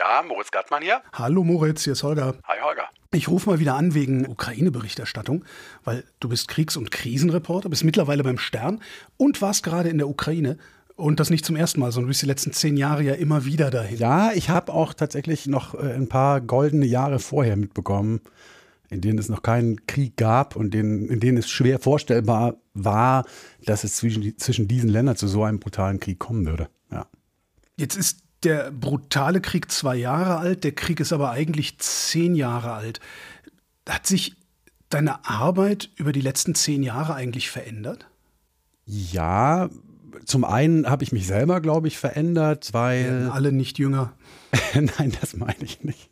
Ja, 0.00 0.22
Moritz 0.26 0.50
Gattmann 0.50 0.82
hier. 0.82 1.02
Hallo 1.12 1.44
Moritz, 1.44 1.84
hier 1.84 1.92
ist 1.92 2.02
Holger. 2.02 2.34
Hi 2.44 2.58
Holger. 2.62 2.84
Ich 3.12 3.28
rufe 3.28 3.50
mal 3.50 3.58
wieder 3.58 3.74
an 3.74 3.92
wegen 3.92 4.26
Ukraine-Berichterstattung, 4.26 5.44
weil 5.84 6.04
du 6.20 6.30
bist 6.30 6.48
Kriegs- 6.48 6.78
und 6.78 6.90
Krisenreporter, 6.90 7.68
bist 7.68 7.84
mittlerweile 7.84 8.24
beim 8.24 8.38
Stern 8.38 8.80
und 9.18 9.42
warst 9.42 9.62
gerade 9.62 9.90
in 9.90 9.98
der 9.98 10.08
Ukraine. 10.08 10.56
Und 10.96 11.20
das 11.20 11.28
nicht 11.28 11.44
zum 11.44 11.54
ersten 11.54 11.80
Mal, 11.80 11.92
sondern 11.92 12.06
du 12.06 12.12
bist 12.12 12.22
die 12.22 12.26
letzten 12.26 12.54
zehn 12.54 12.78
Jahre 12.78 13.02
ja 13.02 13.12
immer 13.12 13.44
wieder 13.44 13.70
dahin. 13.70 13.98
Ja, 13.98 14.32
ich 14.32 14.48
habe 14.48 14.72
auch 14.72 14.94
tatsächlich 14.94 15.46
noch 15.46 15.74
äh, 15.74 15.92
ein 15.92 16.08
paar 16.08 16.40
goldene 16.40 16.86
Jahre 16.86 17.18
vorher 17.18 17.56
mitbekommen, 17.56 18.22
in 18.88 19.02
denen 19.02 19.18
es 19.18 19.28
noch 19.28 19.42
keinen 19.42 19.84
Krieg 19.84 20.16
gab 20.16 20.56
und 20.56 20.74
in, 20.74 21.10
in 21.10 21.20
denen 21.20 21.36
es 21.36 21.50
schwer 21.50 21.78
vorstellbar 21.78 22.54
war, 22.72 23.26
dass 23.66 23.84
es 23.84 23.96
zwischen, 23.96 24.38
zwischen 24.38 24.66
diesen 24.66 24.88
Ländern 24.88 25.16
zu 25.16 25.28
so 25.28 25.44
einem 25.44 25.60
brutalen 25.60 26.00
Krieg 26.00 26.18
kommen 26.18 26.46
würde. 26.46 26.70
Ja. 26.90 27.06
Jetzt 27.76 27.96
ist 27.96 28.29
der 28.42 28.70
brutale 28.70 29.40
Krieg 29.40 29.70
zwei 29.70 29.96
Jahre 29.96 30.38
alt, 30.38 30.64
der 30.64 30.72
Krieg 30.72 31.00
ist 31.00 31.12
aber 31.12 31.30
eigentlich 31.30 31.78
zehn 31.78 32.34
Jahre 32.34 32.72
alt. 32.72 33.00
Hat 33.88 34.06
sich 34.06 34.34
deine 34.88 35.28
Arbeit 35.28 35.90
über 35.96 36.12
die 36.12 36.20
letzten 36.20 36.54
zehn 36.54 36.82
Jahre 36.82 37.14
eigentlich 37.14 37.50
verändert? 37.50 38.06
Ja, 38.86 39.68
zum 40.24 40.44
einen 40.44 40.88
habe 40.88 41.02
ich 41.02 41.12
mich 41.12 41.26
selber, 41.26 41.60
glaube 41.60 41.88
ich, 41.88 41.98
verändert, 41.98 42.70
weil. 42.72 43.04
Werden 43.04 43.30
alle 43.30 43.52
nicht 43.52 43.78
jünger. 43.78 44.12
Nein, 44.74 45.12
das 45.20 45.36
meine 45.36 45.62
ich 45.62 45.82
nicht. 45.82 46.10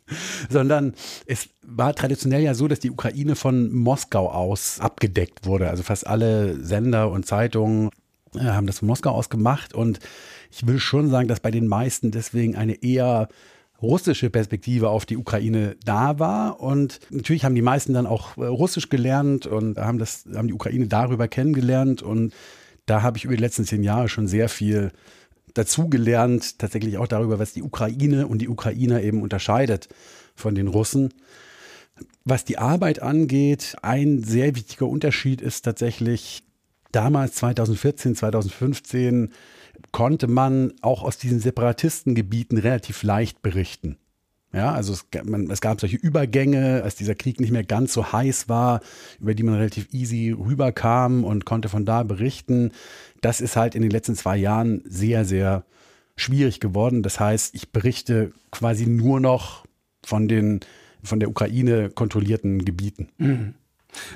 Sondern 0.49 0.93
es 1.25 1.49
war 1.65 1.93
traditionell 1.93 2.41
ja 2.41 2.53
so, 2.53 2.67
dass 2.67 2.79
die 2.79 2.91
Ukraine 2.91 3.35
von 3.35 3.71
Moskau 3.73 4.29
aus 4.29 4.79
abgedeckt 4.79 5.45
wurde. 5.45 5.69
Also 5.69 5.83
fast 5.83 6.07
alle 6.07 6.63
Sender 6.63 7.11
und 7.11 7.25
Zeitungen 7.25 7.89
haben 8.37 8.67
das 8.67 8.79
von 8.79 8.87
Moskau 8.87 9.11
aus 9.11 9.29
gemacht. 9.29 9.73
Und 9.73 9.99
ich 10.51 10.65
will 10.67 10.79
schon 10.79 11.09
sagen, 11.09 11.27
dass 11.27 11.39
bei 11.39 11.51
den 11.51 11.67
meisten 11.67 12.11
deswegen 12.11 12.55
eine 12.55 12.83
eher 12.83 13.29
russische 13.81 14.29
Perspektive 14.29 14.89
auf 14.89 15.05
die 15.05 15.17
Ukraine 15.17 15.77
da 15.85 16.19
war. 16.19 16.59
Und 16.59 16.99
natürlich 17.09 17.45
haben 17.45 17.55
die 17.55 17.61
meisten 17.61 17.93
dann 17.93 18.07
auch 18.07 18.37
äh, 18.37 18.45
Russisch 18.45 18.89
gelernt 18.89 19.47
und 19.47 19.77
haben, 19.77 19.99
das, 19.99 20.25
haben 20.33 20.47
die 20.47 20.53
Ukraine 20.53 20.87
darüber 20.87 21.27
kennengelernt. 21.27 22.01
Und 22.01 22.33
da 22.85 23.01
habe 23.01 23.17
ich 23.17 23.25
über 23.25 23.35
die 23.35 23.41
letzten 23.41 23.65
zehn 23.65 23.83
Jahre 23.83 24.09
schon 24.09 24.27
sehr 24.27 24.49
viel 24.49 24.91
dazugelernt, 25.53 26.59
tatsächlich 26.59 26.97
auch 26.97 27.07
darüber, 27.07 27.39
was 27.39 27.53
die 27.53 27.63
Ukraine 27.63 28.27
und 28.27 28.39
die 28.39 28.49
Ukrainer 28.49 29.01
eben 29.01 29.21
unterscheidet 29.21 29.89
von 30.35 30.55
den 30.55 30.67
Russen. 30.67 31.13
Was 32.23 32.45
die 32.45 32.57
Arbeit 32.57 33.01
angeht, 33.01 33.75
ein 33.81 34.23
sehr 34.23 34.55
wichtiger 34.55 34.87
Unterschied 34.87 35.41
ist 35.41 35.63
tatsächlich, 35.63 36.43
damals 36.91 37.35
2014, 37.35 38.15
2015 38.15 39.31
konnte 39.91 40.27
man 40.27 40.73
auch 40.81 41.03
aus 41.03 41.17
diesen 41.17 41.39
Separatistengebieten 41.39 42.57
relativ 42.57 43.03
leicht 43.03 43.41
berichten. 43.41 43.97
Ja, 44.51 44.73
also 44.73 44.93
es, 44.93 45.05
man, 45.25 45.49
es, 45.51 45.61
gab 45.61 45.79
solche 45.79 45.97
Übergänge, 45.97 46.81
als 46.83 46.95
dieser 46.95 47.13
Krieg 47.13 47.39
nicht 47.39 47.51
mehr 47.51 47.63
ganz 47.63 47.93
so 47.93 48.11
heiß 48.11 48.49
war, 48.49 48.81
über 49.19 49.35
die 49.35 49.43
man 49.43 49.53
relativ 49.53 49.93
easy 49.93 50.31
rüberkam 50.31 51.23
und 51.23 51.45
konnte 51.45 51.69
von 51.69 51.85
da 51.85 52.01
berichten. 52.01 52.71
Das 53.21 53.41
ist 53.41 53.55
halt 53.55 53.75
in 53.75 53.83
den 53.83 53.91
letzten 53.91 54.15
zwei 54.15 54.37
Jahren 54.37 54.81
sehr, 54.85 55.23
sehr 55.23 55.65
schwierig 56.15 56.59
geworden. 56.59 57.03
Das 57.03 57.19
heißt, 57.19 57.53
ich 57.53 57.71
berichte 57.71 58.31
quasi 58.49 58.87
nur 58.87 59.19
noch 59.19 59.65
von 60.03 60.27
den 60.27 60.61
von 61.03 61.19
der 61.19 61.29
Ukraine 61.29 61.89
kontrollierten 61.89 62.65
Gebieten. 62.65 63.09
Mhm. 63.17 63.53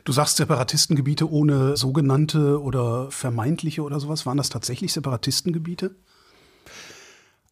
Du 0.03 0.11
sagst 0.11 0.37
Separatistengebiete 0.37 1.29
ohne 1.29 1.77
sogenannte 1.77 2.61
oder 2.61 3.09
vermeintliche 3.11 3.81
oder 3.81 3.99
sowas. 3.99 4.25
Waren 4.25 4.37
das 4.37 4.49
tatsächlich 4.49 4.93
Separatistengebiete? 4.93 5.95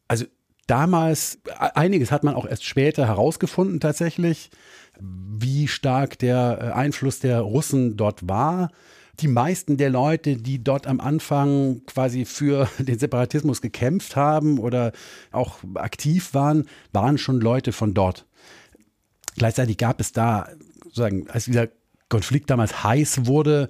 Also 0.08 0.26
damals, 0.68 1.40
einiges 1.58 2.12
hat 2.12 2.24
man 2.24 2.36
auch 2.36 2.46
erst 2.46 2.66
später 2.66 3.08
herausgefunden 3.08 3.80
tatsächlich, 3.80 4.52
wie 5.00 5.68
stark 5.68 6.20
der 6.20 6.60
äh, 6.62 6.72
Einfluss 6.72 7.20
der 7.20 7.40
Russen 7.40 7.98
dort 7.98 8.28
war. 8.28 8.72
Die 9.20 9.28
meisten 9.28 9.78
der 9.78 9.90
Leute, 9.90 10.38
die 10.38 10.64
dort 10.64 10.88
am 10.88 11.00
Anfang 11.00 11.82
quasi 11.86 12.26
für 12.26 12.70
den 12.80 13.00
Separatismus 13.00 13.62
gekämpft 13.62 14.16
haben 14.16 14.60
oder 14.60 14.92
auch 15.32 15.60
aktiv 15.76 16.34
waren, 16.34 16.68
waren 16.92 17.18
schon 17.18 17.40
Leute 17.40 17.72
von 17.72 17.94
dort. 17.94 18.26
Gleichzeitig 19.36 19.78
gab 19.78 20.00
es 20.02 20.12
da, 20.12 20.50
sozusagen, 20.84 21.30
als 21.30 21.46
dieser 21.46 21.70
Konflikt 22.12 22.52
damals 22.52 22.84
heiß 22.84 23.26
wurde, 23.26 23.70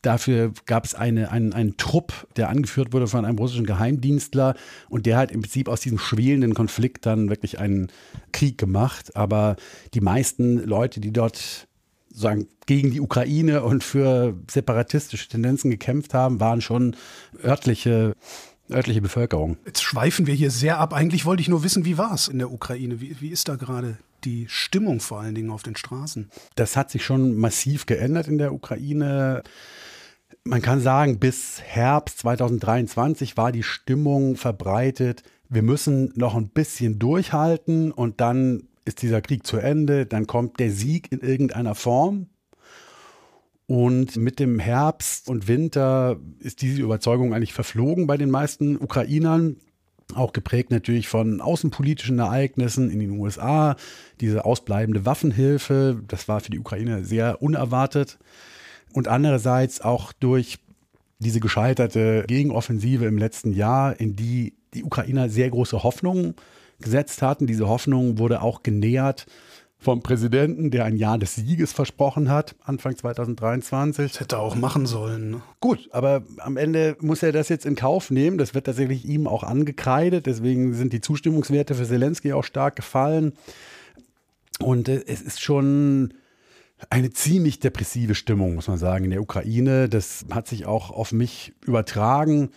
Dafür 0.00 0.52
gab 0.64 0.86
es 0.86 0.94
eine, 0.94 1.30
einen, 1.30 1.52
einen 1.52 1.76
Trupp, 1.76 2.26
der 2.36 2.48
angeführt 2.48 2.92
wurde 2.94 3.06
von 3.06 3.26
einem 3.26 3.38
russischen 3.38 3.66
Geheimdienstler 3.66 4.54
und 4.88 5.04
der 5.04 5.18
hat 5.18 5.30
im 5.30 5.42
Prinzip 5.42 5.68
aus 5.68 5.80
diesem 5.80 5.98
schwelenden 5.98 6.54
Konflikt 6.54 7.04
dann 7.04 7.28
wirklich 7.28 7.58
einen 7.58 7.92
Krieg 8.32 8.56
gemacht. 8.56 9.14
Aber 9.16 9.56
die 9.92 10.00
meisten 10.00 10.58
Leute, 10.64 10.98
die 10.98 11.12
dort 11.12 11.68
sagen, 12.08 12.48
gegen 12.66 12.90
die 12.90 13.00
Ukraine 13.00 13.62
und 13.62 13.84
für 13.84 14.34
separatistische 14.50 15.28
Tendenzen 15.28 15.70
gekämpft 15.70 16.14
haben, 16.14 16.40
waren 16.40 16.62
schon 16.62 16.96
örtliche 17.44 18.14
örtliche 18.70 19.02
Bevölkerung. 19.02 19.56
Jetzt 19.66 19.82
schweifen 19.82 20.26
wir 20.26 20.34
hier 20.34 20.50
sehr 20.50 20.78
ab. 20.78 20.92
Eigentlich 20.94 21.24
wollte 21.24 21.42
ich 21.42 21.48
nur 21.48 21.62
wissen, 21.62 21.84
wie 21.84 21.98
war 21.98 22.14
es 22.14 22.28
in 22.28 22.38
der 22.38 22.52
Ukraine? 22.52 23.00
Wie, 23.00 23.20
wie 23.20 23.28
ist 23.28 23.48
da 23.48 23.56
gerade 23.56 23.98
die 24.24 24.46
Stimmung 24.48 25.00
vor 25.00 25.20
allen 25.20 25.34
Dingen 25.34 25.50
auf 25.50 25.62
den 25.62 25.76
Straßen? 25.76 26.30
Das 26.54 26.76
hat 26.76 26.90
sich 26.90 27.04
schon 27.04 27.36
massiv 27.36 27.86
geändert 27.86 28.28
in 28.28 28.38
der 28.38 28.54
Ukraine. 28.54 29.42
Man 30.44 30.62
kann 30.62 30.80
sagen, 30.80 31.18
bis 31.18 31.60
Herbst 31.62 32.18
2023 32.20 33.36
war 33.36 33.52
die 33.52 33.62
Stimmung 33.62 34.36
verbreitet. 34.36 35.22
Wir 35.48 35.62
müssen 35.62 36.12
noch 36.16 36.34
ein 36.34 36.48
bisschen 36.48 36.98
durchhalten 36.98 37.92
und 37.92 38.20
dann 38.20 38.68
ist 38.84 39.02
dieser 39.02 39.20
Krieg 39.20 39.46
zu 39.46 39.58
Ende, 39.58 40.06
dann 40.06 40.26
kommt 40.26 40.58
der 40.58 40.72
Sieg 40.72 41.12
in 41.12 41.20
irgendeiner 41.20 41.74
Form. 41.74 42.26
Und 43.72 44.16
mit 44.16 44.38
dem 44.38 44.58
Herbst 44.58 45.30
und 45.30 45.48
Winter 45.48 46.20
ist 46.40 46.60
diese 46.60 46.82
Überzeugung 46.82 47.32
eigentlich 47.32 47.54
verflogen 47.54 48.06
bei 48.06 48.18
den 48.18 48.30
meisten 48.30 48.76
Ukrainern. 48.76 49.56
Auch 50.14 50.34
geprägt 50.34 50.70
natürlich 50.70 51.08
von 51.08 51.40
außenpolitischen 51.40 52.18
Ereignissen 52.18 52.90
in 52.90 52.98
den 52.98 53.12
USA. 53.12 53.76
Diese 54.20 54.44
ausbleibende 54.44 55.06
Waffenhilfe, 55.06 56.02
das 56.06 56.28
war 56.28 56.40
für 56.40 56.50
die 56.50 56.58
Ukraine 56.58 57.06
sehr 57.06 57.40
unerwartet. 57.40 58.18
Und 58.92 59.08
andererseits 59.08 59.80
auch 59.80 60.12
durch 60.12 60.58
diese 61.18 61.40
gescheiterte 61.40 62.24
Gegenoffensive 62.28 63.06
im 63.06 63.16
letzten 63.16 63.54
Jahr, 63.54 63.98
in 63.98 64.16
die 64.16 64.52
die 64.74 64.84
Ukrainer 64.84 65.30
sehr 65.30 65.48
große 65.48 65.82
Hoffnungen 65.82 66.34
gesetzt 66.78 67.22
hatten. 67.22 67.46
Diese 67.46 67.68
Hoffnung 67.68 68.18
wurde 68.18 68.42
auch 68.42 68.62
genährt 68.62 69.24
vom 69.82 70.00
Präsidenten, 70.02 70.70
der 70.70 70.84
ein 70.84 70.96
Jahr 70.96 71.18
des 71.18 71.34
Sieges 71.34 71.72
versprochen 71.72 72.30
hat, 72.30 72.54
Anfang 72.62 72.96
2023. 72.96 74.12
Das 74.12 74.20
hätte 74.20 74.36
er 74.36 74.40
auch 74.40 74.54
machen 74.54 74.86
sollen. 74.86 75.32
Ne? 75.32 75.42
Gut, 75.60 75.88
aber 75.92 76.22
am 76.38 76.56
Ende 76.56 76.96
muss 77.00 77.22
er 77.22 77.32
das 77.32 77.48
jetzt 77.48 77.66
in 77.66 77.74
Kauf 77.74 78.10
nehmen. 78.10 78.38
Das 78.38 78.54
wird 78.54 78.66
tatsächlich 78.66 79.04
ihm 79.04 79.26
auch 79.26 79.42
angekreidet. 79.42 80.26
Deswegen 80.26 80.72
sind 80.74 80.92
die 80.92 81.00
Zustimmungswerte 81.00 81.74
für 81.74 81.84
Zelensky 81.84 82.32
auch 82.32 82.44
stark 82.44 82.76
gefallen. 82.76 83.32
Und 84.60 84.88
äh, 84.88 85.02
es 85.06 85.20
ist 85.20 85.42
schon 85.42 86.14
eine 86.88 87.10
ziemlich 87.10 87.58
depressive 87.58 88.14
Stimmung, 88.14 88.54
muss 88.54 88.68
man 88.68 88.78
sagen, 88.78 89.04
in 89.04 89.10
der 89.10 89.20
Ukraine. 89.20 89.88
Das 89.88 90.24
hat 90.30 90.46
sich 90.46 90.64
auch 90.64 90.90
auf 90.90 91.12
mich 91.12 91.54
übertragen 91.66 92.50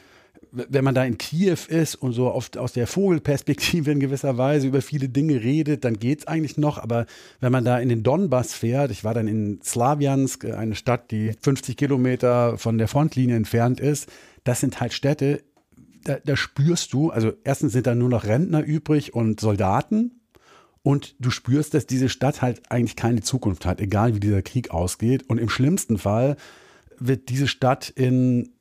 wenn 0.55 0.83
man 0.83 0.95
da 0.95 1.03
in 1.03 1.17
Kiew 1.17 1.57
ist 1.67 1.95
und 1.95 2.13
so 2.13 2.31
oft 2.31 2.57
aus 2.57 2.73
der 2.73 2.87
Vogelperspektive 2.87 3.91
in 3.91 3.99
gewisser 3.99 4.37
Weise 4.37 4.67
über 4.67 4.81
viele 4.81 5.09
Dinge 5.09 5.43
redet, 5.43 5.83
dann 5.83 5.99
geht 5.99 6.19
es 6.19 6.27
eigentlich 6.27 6.57
noch. 6.57 6.77
Aber 6.77 7.05
wenn 7.41 7.51
man 7.51 7.65
da 7.65 7.79
in 7.79 7.89
den 7.89 8.03
Donbass 8.03 8.53
fährt, 8.53 8.91
ich 8.91 9.03
war 9.03 9.13
dann 9.13 9.27
in 9.27 9.59
Slawiansk, 9.61 10.45
eine 10.45 10.75
Stadt, 10.75 11.11
die 11.11 11.33
50 11.41 11.75
Kilometer 11.75 12.57
von 12.57 12.77
der 12.77 12.87
Frontlinie 12.87 13.35
entfernt 13.35 13.79
ist, 13.79 14.09
das 14.43 14.61
sind 14.61 14.79
halt 14.79 14.93
Städte, 14.93 15.43
da, 16.05 16.17
da 16.23 16.35
spürst 16.37 16.93
du, 16.93 17.09
also 17.09 17.33
erstens 17.43 17.73
sind 17.73 17.87
da 17.87 17.95
nur 17.95 18.09
noch 18.09 18.23
Rentner 18.23 18.63
übrig 18.63 19.13
und 19.13 19.39
Soldaten. 19.39 20.21
Und 20.83 21.15
du 21.19 21.31
spürst, 21.31 21.73
dass 21.73 21.87
diese 21.87 22.09
Stadt 22.09 22.43
halt 22.43 22.61
eigentlich 22.69 22.95
keine 22.95 23.21
Zukunft 23.21 23.65
hat, 23.65 23.81
egal 23.81 24.13
wie 24.13 24.19
dieser 24.19 24.43
Krieg 24.43 24.69
ausgeht. 24.69 25.27
Und 25.27 25.39
im 25.39 25.49
schlimmsten 25.49 25.97
Fall 25.97 26.37
wird 26.99 27.29
diese 27.29 27.47
Stadt 27.47 27.89
in 27.89 28.54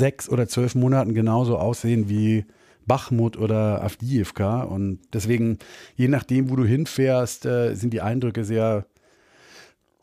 sechs 0.00 0.28
oder 0.28 0.48
zwölf 0.48 0.74
Monaten 0.74 1.14
genauso 1.14 1.56
aussehen 1.56 2.08
wie 2.08 2.44
Bachmut 2.86 3.36
oder 3.36 3.84
Avdiivka. 3.84 4.62
Und 4.62 4.98
deswegen, 5.12 5.58
je 5.94 6.08
nachdem, 6.08 6.50
wo 6.50 6.56
du 6.56 6.64
hinfährst, 6.64 7.46
äh, 7.46 7.74
sind 7.74 7.92
die 7.92 8.00
Eindrücke 8.00 8.44
sehr 8.44 8.86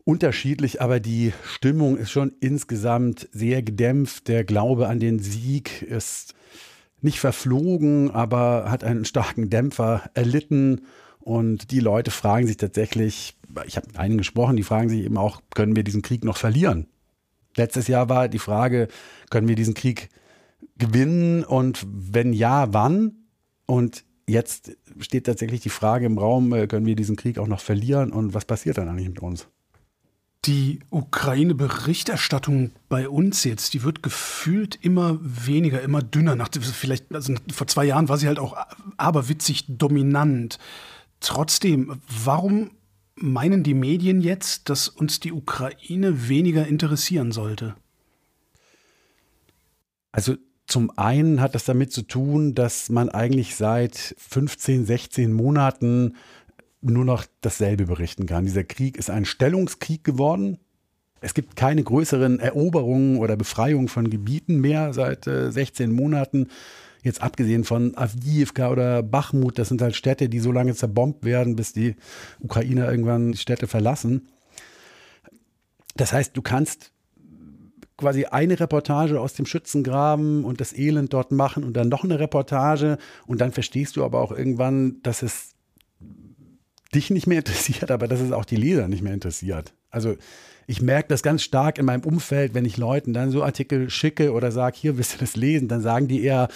unterschiedlich, 0.05 0.81
aber 0.81 1.01
die 1.01 1.33
Stimmung 1.44 1.97
ist 1.97 2.11
schon 2.11 2.31
insgesamt 2.39 3.27
sehr 3.33 3.61
gedämpft. 3.61 4.29
Der 4.29 4.45
Glaube 4.45 4.88
an 4.88 5.01
den 5.01 5.19
Sieg 5.19 5.81
ist 5.81 6.33
nicht 7.01 7.19
verflogen, 7.19 8.11
aber 8.11 8.71
hat 8.71 8.85
einen 8.85 9.03
starken 9.03 9.49
Dämpfer 9.49 10.09
erlitten. 10.13 10.81
Und 11.19 11.71
die 11.71 11.81
Leute 11.81 12.09
fragen 12.11 12.47
sich 12.47 12.55
tatsächlich, 12.55 13.35
ich 13.65 13.75
habe 13.75 13.88
mit 13.88 13.97
einigen 13.97 14.19
gesprochen, 14.19 14.55
die 14.55 14.63
fragen 14.63 14.88
sich 14.88 15.03
eben 15.03 15.17
auch, 15.17 15.41
können 15.53 15.75
wir 15.75 15.83
diesen 15.83 16.01
Krieg 16.01 16.23
noch 16.23 16.38
verlieren? 16.38 16.88
Letztes 17.57 17.88
Jahr 17.88 18.07
war 18.07 18.30
die 18.30 18.39
Frage, 18.39 18.88
können 19.30 19.48
wir 19.48 19.56
diesen 19.56 19.74
Krieg 19.74 20.09
gewinnen 20.77 21.44
und 21.44 21.86
wenn 21.88 22.33
ja, 22.33 22.74
wann? 22.74 23.13
Und 23.65 24.06
jetzt 24.27 24.77
steht 25.00 25.25
tatsächlich 25.25 25.62
die 25.62 25.69
Frage 25.69 26.06
im 26.06 26.18
Raum, 26.18 26.54
äh, 26.54 26.68
können 26.68 26.86
wir 26.86 26.95
diesen 26.95 27.15
Krieg 27.15 27.39
auch 27.39 27.48
noch 27.48 27.59
verlieren 27.59 28.12
und 28.12 28.33
was 28.33 28.45
passiert 28.45 28.77
dann 28.77 28.88
eigentlich 28.88 29.09
mit 29.09 29.21
uns? 29.21 29.48
Die 30.45 30.80
Ukraine-Berichterstattung 30.92 32.71
bei 32.88 33.09
uns 33.09 33.44
jetzt, 33.44 33.74
die 33.74 33.83
wird 33.83 34.04
gefühlt 34.04 34.77
immer 34.81 35.18
weniger, 35.21 35.81
immer 35.81 36.01
dünner. 36.01 36.36
Nach, 36.36 36.50
vielleicht, 36.54 37.13
also 37.13 37.33
vor 37.51 37.68
zwei 37.68 37.86
Jahren 37.86 38.07
war 38.07 38.18
sie 38.18 38.27
halt 38.27 38.39
auch 38.39 38.56
aberwitzig 38.95 39.65
dominant. 39.68 40.59
Trotzdem, 41.19 42.00
warum 42.24 42.69
meinen 43.17 43.63
die 43.63 43.73
Medien 43.73 44.21
jetzt, 44.21 44.69
dass 44.69 44.87
uns 44.87 45.19
die 45.19 45.31
Ukraine 45.31 46.29
weniger 46.29 46.67
interessieren 46.67 47.31
sollte? 47.31 47.75
Also 50.11 50.35
zum 50.67 50.91
einen 50.97 51.39
hat 51.41 51.55
das 51.55 51.65
damit 51.65 51.93
zu 51.93 52.01
tun, 52.01 52.53
dass 52.53 52.89
man 52.89 53.09
eigentlich 53.09 53.55
seit 53.55 54.15
15, 54.17 54.85
16 54.85 55.31
Monaten 55.31 56.15
nur 56.81 57.05
noch 57.05 57.25
dasselbe 57.41 57.85
berichten 57.85 58.25
kann. 58.25 58.45
Dieser 58.45 58.63
Krieg 58.63 58.97
ist 58.97 59.09
ein 59.09 59.25
Stellungskrieg 59.25 60.03
geworden. 60.03 60.59
Es 61.21 61.33
gibt 61.33 61.55
keine 61.55 61.83
größeren 61.83 62.39
Eroberungen 62.39 63.17
oder 63.17 63.35
Befreiungen 63.35 63.87
von 63.87 64.09
Gebieten 64.09 64.59
mehr 64.59 64.93
seit 64.93 65.25
äh, 65.25 65.51
16 65.51 65.91
Monaten. 65.91 66.49
Jetzt 67.03 67.21
abgesehen 67.21 67.63
von 67.63 67.95
Avdiivka 67.95 68.69
oder 68.71 69.03
Bachmut, 69.03 69.59
das 69.59 69.69
sind 69.69 69.81
halt 69.81 69.95
Städte, 69.95 70.29
die 70.29 70.39
so 70.39 70.51
lange 70.51 70.75
zerbombt 70.75 71.23
werden, 71.23 71.55
bis 71.55 71.73
die 71.73 71.95
Ukrainer 72.39 72.89
irgendwann 72.89 73.31
die 73.31 73.38
Städte 73.38 73.67
verlassen. 73.67 74.27
Das 75.95 76.13
heißt, 76.13 76.35
du 76.35 76.41
kannst 76.41 76.91
quasi 77.97 78.25
eine 78.25 78.59
Reportage 78.59 79.19
aus 79.19 79.33
dem 79.33 79.45
Schützengraben 79.45 80.45
und 80.45 80.61
das 80.61 80.73
Elend 80.77 81.13
dort 81.13 81.31
machen 81.31 81.63
und 81.63 81.73
dann 81.73 81.89
noch 81.89 82.03
eine 82.03 82.19
Reportage 82.19 82.97
und 83.25 83.41
dann 83.41 83.51
verstehst 83.51 83.95
du 83.95 84.03
aber 84.03 84.21
auch 84.21 84.31
irgendwann, 84.31 85.01
dass 85.01 85.23
es 85.23 85.55
dich 86.94 87.09
nicht 87.09 87.27
mehr 87.27 87.39
interessiert, 87.39 87.91
aber 87.91 88.07
dass 88.07 88.21
es 88.21 88.31
auch 88.31 88.45
die 88.45 88.55
Leser 88.55 88.88
nicht 88.88 89.01
mehr 89.01 89.13
interessiert. 89.13 89.73
Also 89.89 90.15
ich 90.67 90.81
merke 90.81 91.07
das 91.07 91.23
ganz 91.23 91.41
stark 91.43 91.77
in 91.77 91.85
meinem 91.85 92.03
Umfeld, 92.03 92.53
wenn 92.53 92.65
ich 92.65 92.77
Leuten 92.77 93.13
dann 93.13 93.31
so 93.31 93.41
Artikel 93.41 93.89
schicke 93.89 94.33
oder 94.33 94.51
sage, 94.51 94.77
hier 94.77 94.97
willst 94.97 95.15
du 95.15 95.17
das 95.17 95.37
lesen, 95.37 95.69
dann 95.69 95.81
sagen 95.81 96.09
die 96.09 96.21
eher, 96.21 96.49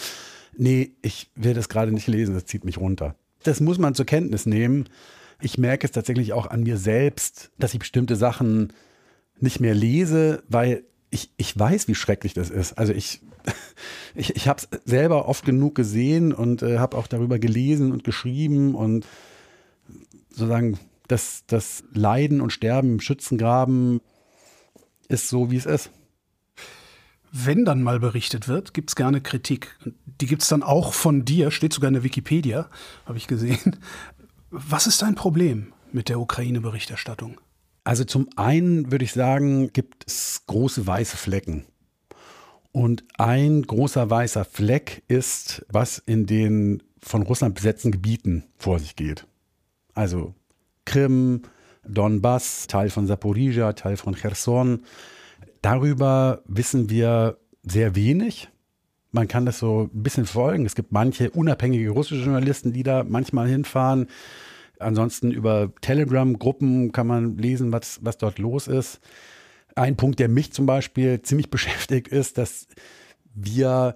nee, 0.58 0.92
ich 1.02 1.32
will 1.36 1.54
das 1.54 1.70
gerade 1.70 1.94
nicht 1.94 2.08
lesen, 2.08 2.36
das 2.36 2.46
zieht 2.46 2.66
mich 2.66 2.78
runter. 2.78 3.16
Das 3.44 3.62
muss 3.62 3.80
man 3.80 3.96
zur 3.96 4.06
Kenntnis 4.06 4.46
nehmen. 4.46 4.90
Ich 5.42 5.58
merke 5.58 5.88
es 5.88 5.92
tatsächlich 5.92 6.34
auch 6.34 6.48
an 6.48 6.64
mir 6.64 6.78
selbst, 6.78 7.52
dass 7.58 7.74
ich 7.74 7.80
bestimmte 7.80 8.18
Sachen 8.18 8.74
nicht 9.40 9.62
mehr 9.62 9.74
lese, 9.74 10.44
weil 10.50 10.84
ich, 11.10 11.32
ich 11.38 11.58
weiß, 11.58 11.88
wie 11.88 11.96
schrecklich 11.96 12.34
das 12.34 12.50
ist. 12.50 12.78
Also 12.78 12.92
ich, 12.92 13.22
ich, 14.16 14.36
ich 14.36 14.48
habe 14.50 14.62
es 14.62 14.82
selber 14.84 15.30
oft 15.30 15.46
genug 15.46 15.74
gesehen 15.74 16.34
und 16.34 16.62
äh, 16.64 16.80
habe 16.80 16.98
auch 16.98 17.08
darüber 17.08 17.40
gelesen 17.40 17.94
und 17.94 18.04
geschrieben 18.04 18.76
und 18.76 19.08
sozusagen 20.30 20.78
das, 21.12 21.44
das 21.48 21.84
Leiden 21.94 22.42
und 22.42 22.52
Sterben 22.52 22.94
im 22.94 23.00
Schützengraben 23.00 24.02
ist 25.08 25.28
so, 25.30 25.52
wie 25.52 25.58
es 25.58 25.66
ist. 25.66 25.92
Wenn 27.32 27.64
dann 27.66 27.82
mal 27.82 28.00
berichtet 28.00 28.48
wird, 28.48 28.74
gibt 28.74 28.90
es 28.90 28.96
gerne 28.96 29.22
Kritik. 29.22 29.78
Die 30.06 30.26
gibt 30.26 30.42
es 30.42 30.50
dann 30.50 30.64
auch 30.64 30.94
von 30.94 31.24
dir, 31.24 31.52
steht 31.52 31.74
sogar 31.74 31.88
in 31.88 31.94
der 31.94 32.04
Wikipedia, 32.04 32.70
habe 33.06 33.18
ich 33.18 33.28
gesehen. 33.28 33.78
Was 34.50 34.88
ist 34.88 35.02
dein 35.02 35.16
Problem 35.16 35.74
mit 35.94 36.10
der 36.10 36.20
Ukraine-Berichterstattung? 36.20 37.40
Also 37.84 38.04
zum 38.04 38.30
einen 38.36 38.92
würde 38.92 39.06
ich 39.06 39.14
sagen, 39.14 39.72
gibt 39.74 40.06
es 40.08 40.44
große 40.46 40.86
weiße 40.86 41.18
Flecken. 41.18 41.66
Und 42.74 43.04
ein 43.18 43.64
großer 43.64 44.10
weißer 44.10 44.46
Fleck 44.46 45.04
ist, 45.08 45.66
was 45.70 46.00
in 46.00 46.26
den 46.26 46.84
von 47.02 47.24
Russland 47.24 47.56
besetzten 47.56 47.92
Gebieten 47.92 48.44
vor 48.58 48.80
sich 48.80 48.96
geht. 48.96 49.26
Also 49.94 50.36
Krim, 50.86 51.42
Donbass, 51.88 52.68
Teil 52.68 52.90
von 52.90 53.08
Saporizhia, 53.08 53.74
Teil 53.74 53.98
von 53.98 54.16
Cherson. 54.16 54.82
Darüber 55.62 56.42
wissen 56.46 56.90
wir 56.90 57.38
sehr 57.64 57.96
wenig. 57.96 58.50
Man 59.12 59.28
kann 59.28 59.46
das 59.46 59.60
so 59.60 59.90
ein 59.94 60.04
bisschen 60.04 60.26
folgen. 60.26 60.66
Es 60.66 60.76
gibt 60.76 60.92
manche 60.92 61.32
unabhängige 61.32 61.90
russische 61.90 62.24
Journalisten, 62.24 62.72
die 62.72 62.84
da 62.84 63.04
manchmal 63.04 63.48
hinfahren. 63.48 64.08
Ansonsten 64.80 65.32
über 65.32 65.72
Telegram-Gruppen 65.82 66.92
kann 66.92 67.08
man 67.08 67.38
lesen, 67.38 67.72
was, 67.72 68.00
was 68.04 68.18
dort 68.18 68.40
los 68.40 68.68
ist. 68.68 69.00
Ein 69.76 69.96
Punkt, 69.96 70.20
der 70.20 70.30
mich 70.30 70.54
zum 70.54 70.66
Beispiel 70.66 71.22
ziemlich 71.22 71.50
beschäftigt, 71.52 72.08
ist, 72.08 72.38
dass 72.38 72.68
wir 73.34 73.96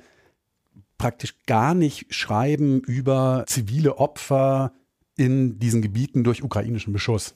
praktisch 0.97 1.35
gar 1.45 1.73
nicht 1.73 2.13
schreiben 2.13 2.81
über 2.81 3.43
zivile 3.47 3.97
Opfer 3.97 4.71
in 5.17 5.59
diesen 5.59 5.81
Gebieten 5.81 6.23
durch 6.23 6.43
ukrainischen 6.43 6.93
Beschuss. 6.93 7.35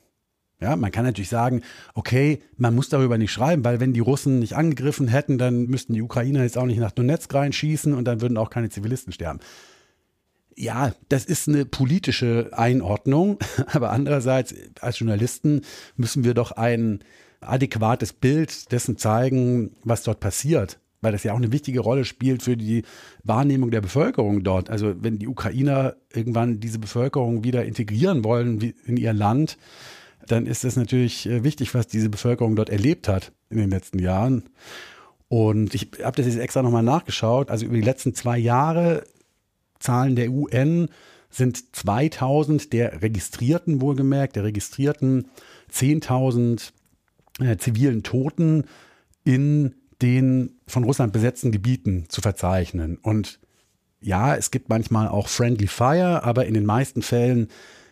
Ja, 0.61 0.75
man 0.75 0.91
kann 0.91 1.05
natürlich 1.05 1.29
sagen, 1.29 1.61
okay, 1.93 2.41
man 2.57 2.75
muss 2.75 2.89
darüber 2.89 3.17
nicht 3.17 3.31
schreiben, 3.31 3.63
weil 3.63 3.79
wenn 3.79 3.93
die 3.93 4.01
Russen 4.01 4.39
nicht 4.39 4.57
angegriffen 4.57 5.07
hätten, 5.07 5.37
dann 5.37 5.67
müssten 5.67 5.93
die 5.93 6.01
Ukrainer 6.01 6.43
jetzt 6.43 6.57
auch 6.57 6.65
nicht 6.65 6.79
nach 6.79 6.91
Donetsk 6.91 7.33
reinschießen 7.33 7.93
und 7.93 8.05
dann 8.05 8.19
würden 8.19 8.37
auch 8.37 8.49
keine 8.49 8.69
Zivilisten 8.69 9.13
sterben 9.13 9.39
ja, 10.59 10.91
das 11.07 11.23
ist 11.23 11.47
eine 11.47 11.65
politische 11.65 12.49
Einordnung, 12.51 13.39
aber 13.67 13.91
andererseits 13.91 14.53
als 14.81 14.99
Journalisten 14.99 15.61
müssen 15.95 16.25
wir 16.25 16.33
doch 16.33 16.51
ein 16.51 16.99
adäquates 17.39 18.11
Bild 18.11 18.71
dessen 18.73 18.97
zeigen, 18.97 19.71
was 19.85 20.03
dort 20.03 20.19
passiert, 20.19 20.79
weil 21.01 21.11
das 21.11 21.23
ja 21.23 21.33
auch 21.33 21.37
eine 21.37 21.51
wichtige 21.51 21.79
Rolle 21.79 22.05
spielt 22.05 22.43
für 22.43 22.57
die 22.57 22.83
Wahrnehmung 23.23 23.71
der 23.71 23.81
Bevölkerung 23.81 24.43
dort. 24.43 24.69
Also 24.69 24.93
wenn 25.01 25.17
die 25.17 25.27
Ukrainer 25.27 25.95
irgendwann 26.13 26.59
diese 26.59 26.79
Bevölkerung 26.79 27.43
wieder 27.43 27.65
integrieren 27.65 28.23
wollen 28.23 28.61
in 28.85 28.97
ihr 28.97 29.13
Land, 29.13 29.57
dann 30.27 30.45
ist 30.45 30.63
es 30.63 30.75
natürlich 30.75 31.25
äh, 31.27 31.43
wichtig, 31.43 31.73
was 31.73 31.87
diese 31.87 32.09
Bevölkerung 32.09 32.55
dort 32.55 32.69
erlebt 32.69 33.07
hat 33.07 33.31
in 33.49 33.57
den 33.57 33.69
letzten 33.69 33.99
Jahren. 33.99 34.43
Und 35.27 35.75
ich 35.75 35.89
habe 36.03 36.17
das 36.17 36.25
jetzt 36.25 36.39
extra 36.39 36.61
nochmal 36.61 36.83
nachgeschaut. 36.83 37.49
Also 37.49 37.65
über 37.65 37.75
die 37.75 37.81
letzten 37.81 38.13
zwei 38.15 38.37
Jahre 38.37 39.03
Zahlen 39.79 40.15
der 40.15 40.31
UN 40.31 40.89
sind 41.29 41.75
2000 41.75 42.73
der 42.73 43.01
registrierten, 43.01 43.81
wohlgemerkt, 43.81 44.35
der 44.35 44.43
registrierten 44.43 45.27
10.000 45.71 46.71
äh, 47.39 47.57
zivilen 47.57 48.03
Toten 48.03 48.65
in 49.23 49.75
den 50.01 50.59
von 50.67 50.83
Russland 50.83 51.13
besetzten 51.13 51.51
Gebieten 51.51 52.05
zu 52.09 52.21
verzeichnen. 52.21 52.97
Und 52.97 53.39
ja, 54.01 54.35
es 54.35 54.51
gibt 54.51 54.69
manchmal 54.69 55.07
auch 55.09 55.27
Friendly 55.27 55.67
Fire, 55.67 56.23
aber 56.23 56.45
in 56.45 56.53
den 56.53 56.65
meisten 56.65 57.01
Fällen 57.01 57.49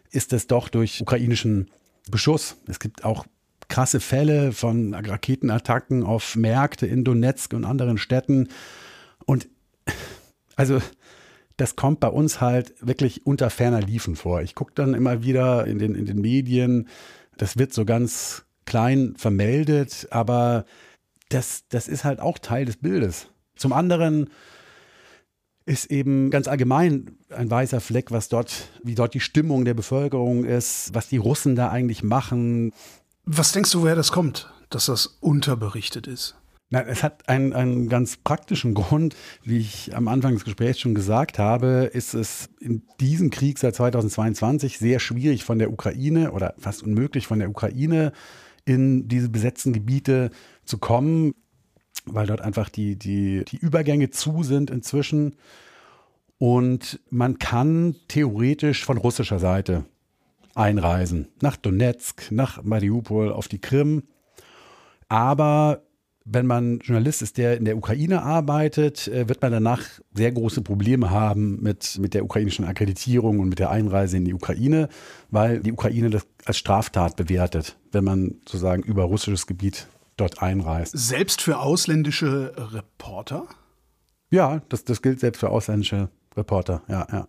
ist 0.09 0.31
es 0.33 0.47
doch 0.47 0.69
durch 0.69 1.01
ukrainischen 1.01 1.69
Beschuss. 2.09 2.55
Es 2.67 2.79
gibt 2.79 3.03
auch 3.03 3.25
krasse 3.67 3.99
Fälle 3.99 4.53
von 4.53 4.93
Raketenattacken 4.93 6.03
auf 6.03 6.35
Märkte 6.35 6.87
in 6.87 7.03
Donetsk 7.03 7.53
und 7.53 7.65
anderen 7.65 7.97
Städten. 7.97 8.47
Und 9.25 9.49
also 10.55 10.81
das 11.57 11.75
kommt 11.75 11.99
bei 11.99 12.07
uns 12.07 12.39
halt 12.39 12.73
wirklich 12.79 13.25
unter 13.25 13.49
ferner 13.49 13.81
Liefen 13.81 14.15
vor. 14.15 14.41
Ich 14.41 14.55
gucke 14.55 14.71
dann 14.75 14.93
immer 14.93 15.23
wieder 15.23 15.65
in 15.67 15.79
den, 15.79 15.95
in 15.95 16.05
den 16.05 16.21
Medien, 16.21 16.87
das 17.35 17.57
wird 17.57 17.73
so 17.73 17.83
ganz 17.83 18.45
klein 18.65 19.15
vermeldet, 19.17 20.07
aber 20.11 20.65
das, 21.29 21.65
das 21.69 21.87
ist 21.87 22.03
halt 22.03 22.19
auch 22.19 22.37
Teil 22.39 22.65
des 22.65 22.77
Bildes. 22.77 23.27
Zum 23.55 23.73
anderen 23.73 24.29
ist 25.65 25.91
eben 25.91 26.29
ganz 26.29 26.47
allgemein 26.47 27.17
ein 27.29 27.51
weißer 27.51 27.81
Fleck, 27.81 28.11
was 28.11 28.29
dort, 28.29 28.69
wie 28.83 28.95
dort 28.95 29.13
die 29.13 29.19
Stimmung 29.19 29.65
der 29.65 29.73
Bevölkerung 29.73 30.45
ist, 30.45 30.93
was 30.93 31.09
die 31.09 31.17
Russen 31.17 31.55
da 31.55 31.69
eigentlich 31.69 32.03
machen. 32.03 32.71
Was 33.25 33.51
denkst 33.51 33.71
du, 33.71 33.81
woher 33.81 33.95
das 33.95 34.13
kommt, 34.13 34.49
dass 34.69 34.85
das 34.85 35.17
unterberichtet 35.19 36.07
ist? 36.07 36.35
Na, 36.69 36.81
es 36.81 37.01
hat 37.01 37.29
einen, 37.29 37.53
einen 37.53 37.87
ganz 37.87 38.17
praktischen 38.17 38.73
Grund. 38.73 39.15
Wie 39.41 39.57
ich 39.57 39.95
am 39.95 40.07
Anfang 40.07 40.33
des 40.33 40.43
Gesprächs 40.43 40.79
schon 40.79 40.95
gesagt 40.95 41.39
habe, 41.39 41.89
ist 41.93 42.13
es 42.13 42.49
in 42.59 42.83
diesem 42.99 43.29
Krieg 43.29 43.57
seit 43.57 43.75
2022 43.75 44.77
sehr 44.77 44.99
schwierig 44.99 45.45
von 45.45 45.59
der 45.59 45.71
Ukraine 45.71 46.31
oder 46.31 46.55
fast 46.57 46.83
unmöglich 46.83 47.27
von 47.27 47.39
der 47.39 47.49
Ukraine 47.49 48.11
in 48.67 49.07
diese 49.07 49.29
besetzten 49.29 49.71
Gebiete 49.71 50.29
zu 50.65 50.77
kommen, 50.77 51.33
weil 52.05 52.27
dort 52.27 52.41
einfach 52.41 52.67
die, 52.69 52.97
die, 52.97 53.45
die 53.45 53.57
Übergänge 53.57 54.09
zu 54.09 54.43
sind 54.43 54.69
inzwischen. 54.69 55.37
Und 56.37 56.99
man 57.09 57.39
kann 57.39 57.95
theoretisch 58.09 58.83
von 58.83 58.97
russischer 58.97 59.39
Seite 59.39 59.85
einreisen, 60.53 61.29
nach 61.41 61.55
Donetsk, 61.55 62.31
nach 62.31 62.61
Mariupol, 62.61 63.31
auf 63.31 63.47
die 63.47 63.61
Krim. 63.61 64.03
Aber 65.07 65.83
wenn 66.29 66.45
man 66.45 66.79
Journalist 66.79 67.21
ist, 67.21 67.37
der 67.37 67.57
in 67.57 67.65
der 67.65 67.77
Ukraine 67.77 68.21
arbeitet, 68.21 69.07
äh, 69.07 69.29
wird 69.29 69.41
man 69.41 69.51
danach 69.51 69.81
sehr 70.13 70.31
große 70.31 70.61
Probleme 70.61 71.09
haben 71.09 71.61
mit, 71.61 71.97
mit 71.99 72.13
der 72.13 72.25
ukrainischen 72.25 72.65
Akkreditierung 72.65 73.39
und 73.39 73.47
mit 73.47 73.59
der 73.59 73.69
Einreise 73.69 74.17
in 74.17 74.25
die 74.25 74.33
Ukraine, 74.33 74.89
weil 75.29 75.61
die 75.61 75.71
Ukraine 75.71 76.09
das 76.09 76.27
als 76.45 76.57
Straftat 76.57 77.15
bewertet, 77.15 77.77
wenn 77.91 78.03
man 78.03 78.35
sozusagen 78.45 78.83
über 78.83 79.03
russisches 79.03 79.47
Gebiet 79.47 79.87
dort 80.17 80.41
einreist. 80.41 80.97
Selbst 80.97 81.41
für 81.41 81.59
ausländische 81.59 82.53
Reporter? 82.73 83.47
Ja, 84.29 84.61
das, 84.67 84.83
das 84.83 85.01
gilt 85.01 85.21
selbst 85.21 85.39
für 85.39 85.49
ausländische 85.49 86.09
Reporter, 86.35 86.81
ja, 86.87 87.07
ja. 87.11 87.27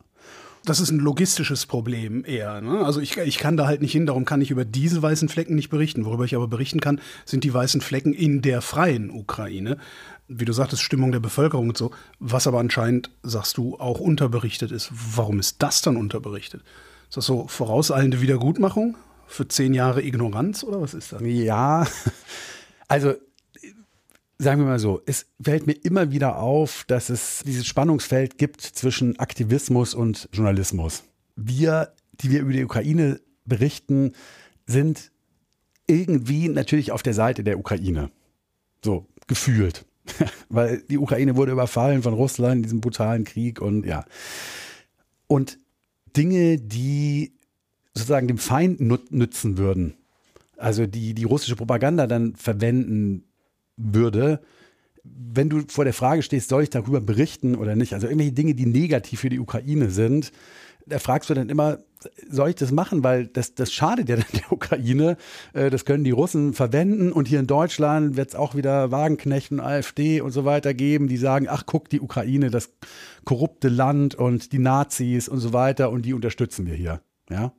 Das 0.64 0.80
ist 0.80 0.90
ein 0.90 0.98
logistisches 0.98 1.66
Problem 1.66 2.24
eher. 2.24 2.60
Ne? 2.60 2.84
Also 2.84 3.00
ich, 3.00 3.16
ich 3.16 3.38
kann 3.38 3.56
da 3.56 3.66
halt 3.66 3.80
nicht 3.82 3.92
hin, 3.92 4.06
darum 4.06 4.24
kann 4.24 4.40
ich 4.40 4.50
über 4.50 4.64
diese 4.64 5.00
weißen 5.00 5.28
Flecken 5.28 5.54
nicht 5.54 5.70
berichten. 5.70 6.04
Worüber 6.04 6.24
ich 6.24 6.34
aber 6.34 6.48
berichten 6.48 6.80
kann, 6.80 7.00
sind 7.24 7.44
die 7.44 7.52
weißen 7.52 7.80
Flecken 7.80 8.12
in 8.12 8.42
der 8.42 8.60
freien 8.62 9.10
Ukraine. 9.10 9.78
Wie 10.28 10.44
du 10.44 10.52
sagtest, 10.52 10.82
Stimmung 10.82 11.12
der 11.12 11.20
Bevölkerung 11.20 11.68
und 11.68 11.78
so, 11.78 11.90
was 12.18 12.46
aber 12.46 12.60
anscheinend, 12.60 13.10
sagst 13.22 13.56
du, 13.56 13.76
auch 13.78 14.00
unterberichtet 14.00 14.72
ist. 14.72 14.90
Warum 14.92 15.38
ist 15.38 15.62
das 15.62 15.80
dann 15.80 15.96
unterberichtet? 15.96 16.62
Ist 17.08 17.16
das 17.16 17.26
so 17.26 17.46
vorauseilende 17.48 18.20
Wiedergutmachung 18.20 18.96
für 19.26 19.48
zehn 19.48 19.72
Jahre 19.72 20.02
Ignoranz 20.02 20.64
oder 20.64 20.80
was 20.80 20.92
ist 20.92 21.12
das? 21.12 21.22
Ja, 21.24 21.86
also 22.88 23.14
sagen 24.38 24.60
wir 24.60 24.66
mal 24.66 24.78
so, 24.78 25.02
es 25.04 25.26
fällt 25.42 25.66
mir 25.66 25.72
immer 25.72 26.12
wieder 26.12 26.38
auf, 26.38 26.84
dass 26.86 27.10
es 27.10 27.42
dieses 27.44 27.66
Spannungsfeld 27.66 28.38
gibt 28.38 28.62
zwischen 28.62 29.18
Aktivismus 29.18 29.94
und 29.94 30.28
Journalismus. 30.32 31.02
Wir, 31.34 31.92
die 32.20 32.30
wir 32.30 32.40
über 32.40 32.52
die 32.52 32.64
Ukraine 32.64 33.20
berichten, 33.44 34.12
sind 34.66 35.10
irgendwie 35.86 36.48
natürlich 36.48 36.92
auf 36.92 37.02
der 37.02 37.14
Seite 37.14 37.42
der 37.42 37.58
Ukraine. 37.58 38.10
So, 38.84 39.06
gefühlt. 39.26 39.84
Weil 40.48 40.82
die 40.88 40.98
Ukraine 40.98 41.36
wurde 41.36 41.52
überfallen 41.52 42.02
von 42.02 42.14
Russland 42.14 42.56
in 42.56 42.62
diesem 42.62 42.80
brutalen 42.80 43.24
Krieg 43.24 43.60
und 43.60 43.84
ja. 43.84 44.04
Und 45.26 45.58
Dinge, 46.16 46.58
die 46.58 47.32
sozusagen 47.92 48.28
dem 48.28 48.38
Feind 48.38 48.80
nützen 48.80 49.58
würden, 49.58 49.94
also 50.56 50.86
die 50.86 51.14
die 51.14 51.24
russische 51.24 51.56
Propaganda 51.56 52.06
dann 52.06 52.34
verwenden 52.36 53.27
würde, 53.78 54.40
wenn 55.04 55.48
du 55.48 55.62
vor 55.68 55.84
der 55.84 55.94
Frage 55.94 56.22
stehst, 56.22 56.50
soll 56.50 56.64
ich 56.64 56.70
darüber 56.70 57.00
berichten 57.00 57.54
oder 57.54 57.76
nicht, 57.76 57.94
also 57.94 58.06
irgendwelche 58.06 58.32
Dinge, 58.32 58.54
die 58.54 58.66
negativ 58.66 59.20
für 59.20 59.30
die 59.30 59.40
Ukraine 59.40 59.90
sind, 59.90 60.32
da 60.88 60.98
fragst 60.98 61.30
du 61.30 61.34
dann 61.34 61.48
immer, 61.48 61.78
soll 62.28 62.50
ich 62.50 62.54
das 62.54 62.72
machen? 62.72 63.04
Weil 63.04 63.26
das, 63.26 63.54
das 63.54 63.72
schadet 63.72 64.08
ja 64.08 64.16
dann 64.16 64.24
der 64.32 64.52
Ukraine. 64.52 65.16
Äh, 65.52 65.70
das 65.70 65.84
können 65.84 66.04
die 66.04 66.10
Russen 66.10 66.54
verwenden. 66.54 67.12
Und 67.12 67.28
hier 67.28 67.40
in 67.40 67.46
Deutschland 67.46 68.16
wird 68.16 68.30
es 68.30 68.34
auch 68.34 68.54
wieder 68.54 68.90
Wagenknecht 68.90 69.52
und 69.52 69.60
AfD 69.60 70.20
und 70.20 70.30
so 70.30 70.44
weiter 70.44 70.74
geben, 70.74 71.08
die 71.08 71.16
sagen, 71.16 71.46
ach 71.48 71.64
guck, 71.66 71.88
die 71.88 72.00
Ukraine, 72.00 72.50
das 72.50 72.70
korrupte 73.24 73.68
Land 73.68 74.14
und 74.14 74.52
die 74.52 74.58
Nazis 74.58 75.28
und 75.28 75.38
so 75.38 75.52
weiter 75.52 75.90
und 75.90 76.02
die 76.02 76.14
unterstützen 76.14 76.66
wir 76.66 76.74
hier. 76.74 77.00
Ja. 77.30 77.52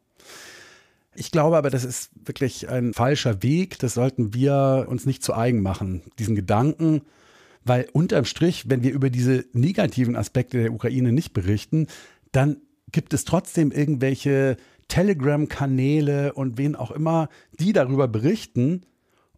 Ich 1.19 1.31
glaube 1.31 1.57
aber, 1.57 1.69
das 1.69 1.83
ist 1.83 2.11
wirklich 2.15 2.69
ein 2.69 2.93
falscher 2.93 3.43
Weg. 3.43 3.77
Das 3.79 3.95
sollten 3.95 4.33
wir 4.33 4.85
uns 4.87 5.05
nicht 5.05 5.21
zu 5.21 5.33
eigen 5.33 5.61
machen, 5.61 6.01
diesen 6.17 6.33
Gedanken. 6.33 7.01
Weil 7.65 7.89
unterm 7.91 8.23
Strich, 8.23 8.69
wenn 8.69 8.83
wir 8.83 8.93
über 8.93 9.09
diese 9.09 9.43
negativen 9.51 10.15
Aspekte 10.15 10.61
der 10.61 10.71
Ukraine 10.71 11.11
nicht 11.11 11.33
berichten, 11.33 11.87
dann 12.31 12.61
gibt 12.93 13.13
es 13.13 13.25
trotzdem 13.25 13.73
irgendwelche 13.73 14.55
Telegram-Kanäle 14.87 16.31
und 16.31 16.57
wen 16.57 16.77
auch 16.77 16.91
immer, 16.91 17.27
die 17.59 17.73
darüber 17.73 18.07
berichten. 18.07 18.83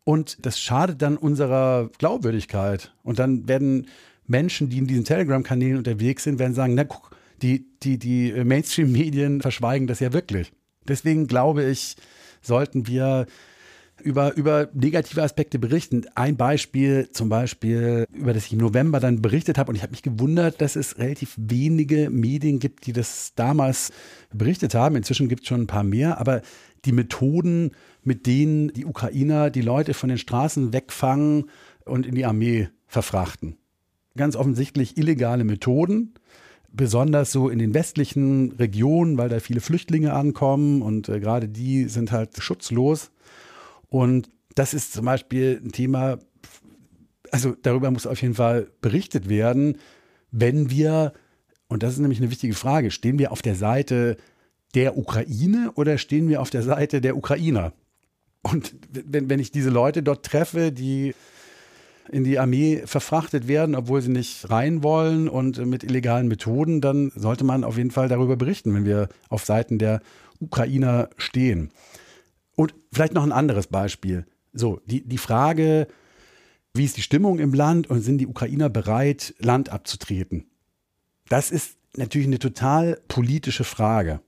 Und 0.04 0.46
das 0.46 0.60
schadet 0.60 1.02
dann 1.02 1.18
unserer 1.18 1.90
Glaubwürdigkeit. 1.98 2.94
Und 3.02 3.18
dann 3.18 3.48
werden 3.48 3.88
Menschen, 4.28 4.70
die 4.70 4.78
in 4.78 4.86
diesen 4.86 5.04
Telegram-Kanälen 5.04 5.80
unterwegs 5.80 6.26
sind, 6.26 6.38
werden 6.38 6.54
sagen, 6.54 6.76
na 6.76 6.84
guck, 6.84 7.10
die, 7.42 7.66
die, 7.82 7.98
die 7.98 8.32
Mainstream-Medien 8.44 9.42
verschweigen 9.42 9.88
das 9.88 10.00
ja 10.00 10.14
wirklich. 10.14 10.52
Deswegen 10.92 11.28
glaube 11.28 11.64
ich, 11.64 11.96
sollten 12.42 12.88
wir 12.88 13.26
über, 14.02 14.36
über 14.36 14.70
negative 14.74 15.22
Aspekte 15.24 15.60
berichten. 15.60 16.06
Ein 16.16 16.36
Beispiel 16.38 17.10
zum 17.12 17.30
Beispiel, 17.30 18.06
über 18.14 18.34
das 18.34 18.48
ich 18.48 18.54
im 18.54 18.60
November 18.60 19.00
dann 19.00 19.22
berichtet 19.22 19.58
habe 19.58 19.70
und 19.70 19.76
ich 19.76 19.84
habe 19.84 19.92
mich 19.92 20.04
gewundert, 20.04 20.62
dass 20.62 20.76
es 20.76 20.98
relativ 20.98 21.36
wenige 21.38 22.10
Medien 22.10 22.60
gibt, 22.60 22.86
die 22.86 22.94
das 22.94 23.34
damals 23.36 23.92
berichtet 24.34 24.76
haben. 24.76 24.96
Inzwischen 24.96 25.30
gibt 25.30 25.44
es 25.44 25.48
schon 25.48 25.62
ein 25.62 25.68
paar 25.68 25.84
mehr, 25.84 26.20
aber 26.20 26.42
die 26.86 26.92
Methoden, 26.92 27.72
mit 28.04 28.26
denen 28.26 28.74
die 28.74 28.86
Ukrainer 28.86 29.50
die 29.50 29.62
Leute 29.62 29.94
von 29.94 30.10
den 30.10 30.18
Straßen 30.18 30.74
wegfangen 30.74 31.46
und 31.86 32.06
in 32.06 32.16
die 32.16 32.26
Armee 32.26 32.70
verfrachten. 32.88 33.58
Ganz 34.18 34.36
offensichtlich 34.36 34.98
illegale 34.98 35.44
Methoden, 35.44 36.16
besonders 36.74 37.32
so 37.32 37.50
in 37.50 37.60
den 37.60 37.74
westlichen 37.74 38.54
Regionen, 38.54 39.18
weil 39.18 39.30
da 39.30 39.40
viele 39.40 39.62
Flüchtlinge 39.62 40.14
ankommen 40.14 40.82
und 40.82 41.10
äh, 41.10 41.20
gerade 41.20 41.48
die 41.48 41.86
sind 41.86 42.12
halt 42.12 42.38
schutzlos. 42.42 43.12
Und 43.90 44.30
das 44.56 44.74
ist 44.74 44.94
zum 44.94 45.06
Beispiel 45.06 45.62
ein 45.64 45.72
Thema, 45.72 46.20
also 47.32 47.56
darüber 47.62 47.92
muss 47.92 48.08
auf 48.08 48.22
jeden 48.22 48.36
Fall 48.36 48.70
berichtet 48.82 49.30
werden, 49.30 49.78
wenn 50.32 50.70
wir, 50.70 51.14
und 51.68 51.84
das 51.84 51.94
ist 51.94 52.00
nämlich 52.00 52.20
eine 52.20 52.32
wichtige 52.32 52.54
Frage, 52.54 52.92
stehen 52.92 53.20
wir 53.20 53.32
auf 53.32 53.42
der 53.42 53.56
Seite 53.56 54.18
der 54.74 54.98
Ukraine 54.98 55.72
oder 55.76 55.98
stehen 55.98 56.30
wir 56.30 56.42
auf 56.42 56.50
der 56.50 56.64
Seite 56.64 57.02
der 57.02 57.18
Ukrainer? 57.18 57.74
Und 58.44 58.76
wenn, 58.90 59.30
wenn 59.30 59.40
ich 59.40 59.52
diese 59.52 59.70
Leute 59.70 60.02
dort 60.04 60.26
treffe, 60.26 60.72
die 60.72 61.14
in 62.10 62.24
die 62.24 62.40
Armee 62.40 62.84
verfrachtet 62.86 63.48
werden, 63.48 63.76
obwohl 63.76 64.02
sie 64.02 64.10
nicht 64.10 64.50
rein 64.50 64.84
wollen 64.84 65.30
und 65.30 65.64
mit 65.66 65.84
illegalen 65.84 66.28
Methoden, 66.28 66.82
dann 66.82 67.12
sollte 67.16 67.44
man 67.44 67.64
auf 67.64 67.78
jeden 67.78 67.92
Fall 67.92 68.08
darüber 68.08 68.36
berichten, 68.36 68.74
wenn 68.74 68.86
wir 68.86 69.10
auf 69.30 69.46
Seiten 69.46 69.78
der 69.78 70.02
Ukrainer 70.40 71.10
stehen. 71.18 71.72
Und 72.56 72.74
vielleicht 72.92 73.14
noch 73.14 73.24
ein 73.24 73.32
anderes 73.32 73.68
Beispiel. 73.68 74.26
So, 74.54 74.82
die, 74.86 75.08
die 75.08 75.18
Frage, 75.18 75.88
wie 76.74 76.86
ist 76.86 76.98
die 76.98 77.02
Stimmung 77.02 77.40
im 77.40 77.54
Land 77.54 77.90
und 77.90 78.02
sind 78.02 78.18
die 78.18 78.28
Ukrainer 78.28 78.70
bereit, 78.70 79.34
Land 79.40 79.70
abzutreten? 79.70 80.46
Das 81.30 81.52
ist 81.52 81.78
natürlich 81.96 82.28
eine 82.28 82.40
total 82.40 83.00
politische 83.08 83.64
Frage. 83.64 84.22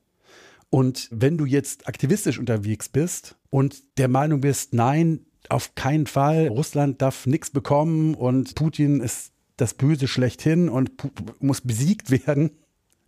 Und 0.69 1.07
wenn 1.11 1.37
du 1.37 1.45
jetzt 1.45 1.87
aktivistisch 1.87 2.39
unterwegs 2.39 2.89
bist 2.89 3.35
und 3.49 3.83
der 3.97 4.07
Meinung 4.07 4.41
bist, 4.41 4.73
nein, 4.73 5.25
auf 5.49 5.75
keinen 5.75 6.07
Fall. 6.07 6.47
Russland 6.47 7.01
darf 7.01 7.25
nichts 7.25 7.49
bekommen 7.49 8.15
und 8.15 8.55
Putin 8.55 9.01
ist 9.01 9.31
das 9.57 9.73
Böse 9.73 10.07
schlechthin 10.07 10.69
und 10.69 10.91
muss 11.39 11.61
besiegt 11.61 12.11
werden. 12.11 12.51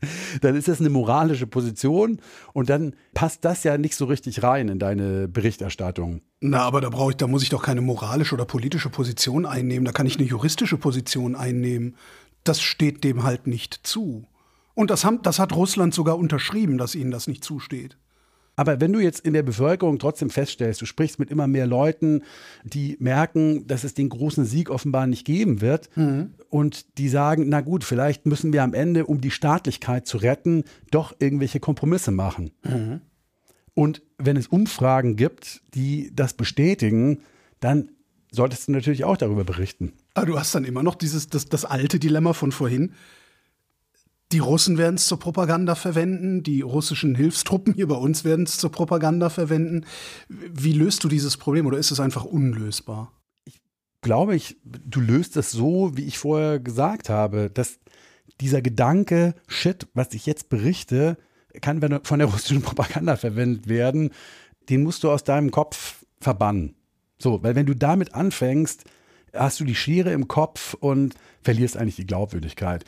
Dann 0.42 0.56
ist 0.56 0.68
das 0.68 0.80
eine 0.80 0.90
moralische 0.90 1.48
Position 1.48 2.20
und 2.54 2.70
dann 2.70 2.96
passt 3.14 3.46
das 3.46 3.64
ja 3.64 3.78
nicht 3.78 3.96
so 3.96 4.06
richtig 4.06 4.44
rein 4.44 4.68
in 4.68 4.78
deine 4.78 5.28
Berichterstattung. 5.28 6.22
Na, 6.42 6.62
aber 6.62 6.82
da 6.82 6.90
brauche 6.90 7.12
ich, 7.12 7.18
da 7.18 7.28
muss 7.28 7.44
ich 7.44 7.50
doch 7.50 7.64
keine 7.64 7.82
moralische 7.82 8.36
oder 8.36 8.46
politische 8.46 8.90
Position 8.90 9.46
einnehmen. 9.46 9.86
Da 9.86 9.94
kann 9.94 10.06
ich 10.06 10.18
eine 10.18 10.28
juristische 10.28 10.78
Position 10.78 11.36
einnehmen. 11.36 11.96
Das 12.44 12.62
steht 12.62 13.04
dem 13.04 13.24
halt 13.24 13.48
nicht 13.48 13.88
zu. 13.88 14.28
Und 14.76 14.92
das, 14.92 15.06
haben, 15.06 15.22
das 15.24 15.40
hat 15.40 15.56
Russland 15.56 15.94
sogar 15.94 16.18
unterschrieben, 16.18 16.78
dass 16.78 16.94
ihnen 16.94 17.12
das 17.12 17.28
nicht 17.28 17.44
zusteht. 17.44 17.98
Aber 18.56 18.80
wenn 18.80 18.94
du 18.94 19.00
jetzt 19.00 19.20
in 19.20 19.34
der 19.34 19.44
Bevölkerung 19.44 20.00
trotzdem 20.00 20.30
feststellst, 20.30 20.82
du 20.82 20.86
sprichst 20.86 21.20
mit 21.20 21.30
immer 21.30 21.48
mehr 21.48 21.68
Leuten, 21.68 22.24
die 22.64 22.96
merken, 23.00 23.68
dass 23.68 23.84
es 23.84 23.94
den 23.94 24.10
großen 24.10 24.46
Sieg 24.46 24.70
offenbar 24.70 25.08
nicht 25.08 25.26
geben 25.26 25.62
wird 25.62 25.90
mhm. 25.96 26.36
und 26.50 26.98
die 26.98 27.10
sagen, 27.10 27.50
na 27.50 27.62
gut, 27.62 27.84
vielleicht 27.84 28.26
müssen 28.26 28.54
wir 28.54 28.64
am 28.64 28.74
Ende, 28.74 29.06
um 29.06 29.22
die 29.22 29.32
Staatlichkeit 29.32 30.08
zu 30.08 30.18
retten, 30.18 30.64
doch 30.92 31.16
irgendwelche 31.20 31.60
Kompromisse 31.60 32.12
machen. 32.12 32.52
Mhm. 32.64 33.02
Und 33.74 34.02
wenn 34.18 34.38
es 34.38 34.48
Umfragen 34.48 35.18
gibt, 35.18 35.62
die 35.74 36.12
das 36.14 36.34
bestätigen, 36.34 37.20
dann 37.60 37.90
solltest 38.32 38.68
du 38.68 38.72
natürlich 38.72 39.04
auch 39.04 39.18
darüber 39.18 39.44
berichten. 39.44 39.94
Aber 40.14 40.26
du 40.26 40.40
hast 40.40 40.56
dann 40.56 40.64
immer 40.64 40.82
noch 40.82 40.96
dieses, 40.96 41.28
das, 41.28 41.46
das 41.46 41.66
alte 41.66 42.00
Dilemma 42.00 42.34
von 42.34 42.52
vorhin 42.52 42.94
die 44.32 44.40
Russen 44.40 44.78
werden 44.78 44.96
es 44.96 45.08
zur 45.08 45.20
Propaganda 45.20 45.76
verwenden, 45.76 46.44
die 46.44 46.62
russischen 46.62 47.16
Hilfstruppen 47.16 47.74
hier 47.74 47.88
bei 47.88 47.96
uns 47.96 48.24
werden 48.24 48.46
es 48.46 48.58
zur 48.58 48.72
Propaganda 48.72 49.30
verwenden. 49.30 49.86
Wie 50.28 50.74
löst 50.74 51.04
du 51.04 51.08
dieses 51.08 51.38
Problem 51.38 51.66
oder 51.68 51.78
ist 51.78 51.92
es 51.92 52.00
einfach 52.00 52.26
unlösbar? 52.26 53.12
Ich 53.46 53.62
glaube, 54.02 54.36
ich, 54.36 54.58
du 54.64 55.00
löst 55.00 55.38
es 55.38 55.52
so, 55.52 55.96
wie 55.96 56.06
ich 56.06 56.18
vorher 56.18 56.60
gesagt 56.60 57.10
habe, 57.10 57.50
dass 57.50 57.80
dieser 58.42 58.62
Gedanke, 58.62 59.36
shit, 59.48 59.88
was 59.94 60.14
ich 60.14 60.26
jetzt 60.26 60.50
berichte, 60.50 61.18
kann 61.62 61.80
von 62.04 62.20
der 62.20 62.28
russischen 62.28 62.62
Propaganda 62.62 63.16
verwendet 63.16 63.68
werden, 63.68 64.10
den 64.70 64.84
musst 64.84 65.04
du 65.04 65.12
aus 65.12 65.24
deinem 65.24 65.52
Kopf 65.52 66.04
verbannen. 66.20 66.76
So, 67.18 67.44
weil 67.44 67.56
wenn 67.56 67.66
du 67.66 67.76
damit 67.76 68.14
anfängst, 68.14 68.84
hast 69.34 69.60
du 69.60 69.64
die 69.64 69.76
Schere 69.76 70.12
im 70.12 70.28
Kopf 70.28 70.74
und 70.74 71.16
verlierst 71.44 71.78
eigentlich 71.78 71.96
die 71.96 72.08
Glaubwürdigkeit. 72.08 72.84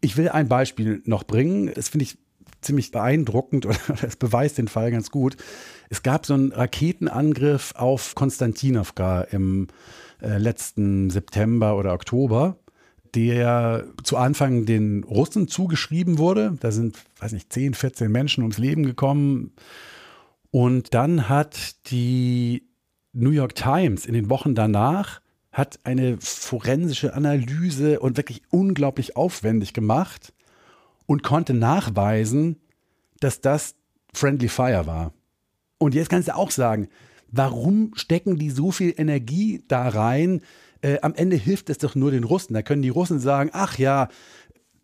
Ich 0.00 0.16
will 0.16 0.28
ein 0.28 0.48
Beispiel 0.48 1.02
noch 1.04 1.24
bringen. 1.24 1.72
Das 1.74 1.88
finde 1.88 2.04
ich 2.04 2.18
ziemlich 2.60 2.90
beeindruckend 2.90 3.66
oder 3.66 3.78
es 4.02 4.16
beweist 4.16 4.58
den 4.58 4.68
Fall 4.68 4.90
ganz 4.90 5.10
gut. 5.10 5.36
Es 5.88 6.02
gab 6.02 6.26
so 6.26 6.34
einen 6.34 6.52
Raketenangriff 6.52 7.74
auf 7.76 8.14
Konstantinowka 8.14 9.22
im 9.22 9.68
äh, 10.20 10.38
letzten 10.38 11.10
September 11.10 11.76
oder 11.76 11.92
Oktober, 11.92 12.58
der 13.14 13.86
zu 14.04 14.16
Anfang 14.16 14.66
den 14.66 15.04
Russen 15.04 15.48
zugeschrieben 15.48 16.18
wurde. 16.18 16.56
Da 16.60 16.70
sind, 16.70 16.98
weiß 17.18 17.32
nicht, 17.32 17.52
10, 17.52 17.74
14 17.74 18.10
Menschen 18.10 18.42
ums 18.42 18.58
Leben 18.58 18.84
gekommen. 18.84 19.52
Und 20.50 20.94
dann 20.94 21.28
hat 21.28 21.90
die 21.90 22.68
New 23.12 23.30
York 23.30 23.54
Times 23.54 24.06
in 24.06 24.14
den 24.14 24.30
Wochen 24.30 24.54
danach 24.54 25.20
hat 25.60 25.78
eine 25.84 26.16
forensische 26.20 27.12
Analyse 27.12 28.00
und 28.00 28.16
wirklich 28.16 28.42
unglaublich 28.48 29.14
aufwendig 29.14 29.74
gemacht 29.74 30.32
und 31.04 31.22
konnte 31.22 31.52
nachweisen, 31.52 32.56
dass 33.20 33.42
das 33.42 33.74
Friendly 34.14 34.48
Fire 34.48 34.86
war. 34.86 35.12
Und 35.78 35.94
jetzt 35.94 36.08
kannst 36.08 36.28
du 36.28 36.34
auch 36.34 36.50
sagen, 36.50 36.88
warum 37.30 37.92
stecken 37.94 38.38
die 38.38 38.48
so 38.48 38.70
viel 38.70 38.94
Energie 38.96 39.62
da 39.68 39.86
rein? 39.86 40.40
Äh, 40.80 40.98
am 41.02 41.14
Ende 41.14 41.36
hilft 41.36 41.68
es 41.68 41.76
doch 41.76 41.94
nur 41.94 42.10
den 42.10 42.24
Russen. 42.24 42.54
Da 42.54 42.62
können 42.62 42.82
die 42.82 42.88
Russen 42.88 43.20
sagen, 43.20 43.50
ach 43.52 43.76
ja, 43.76 44.08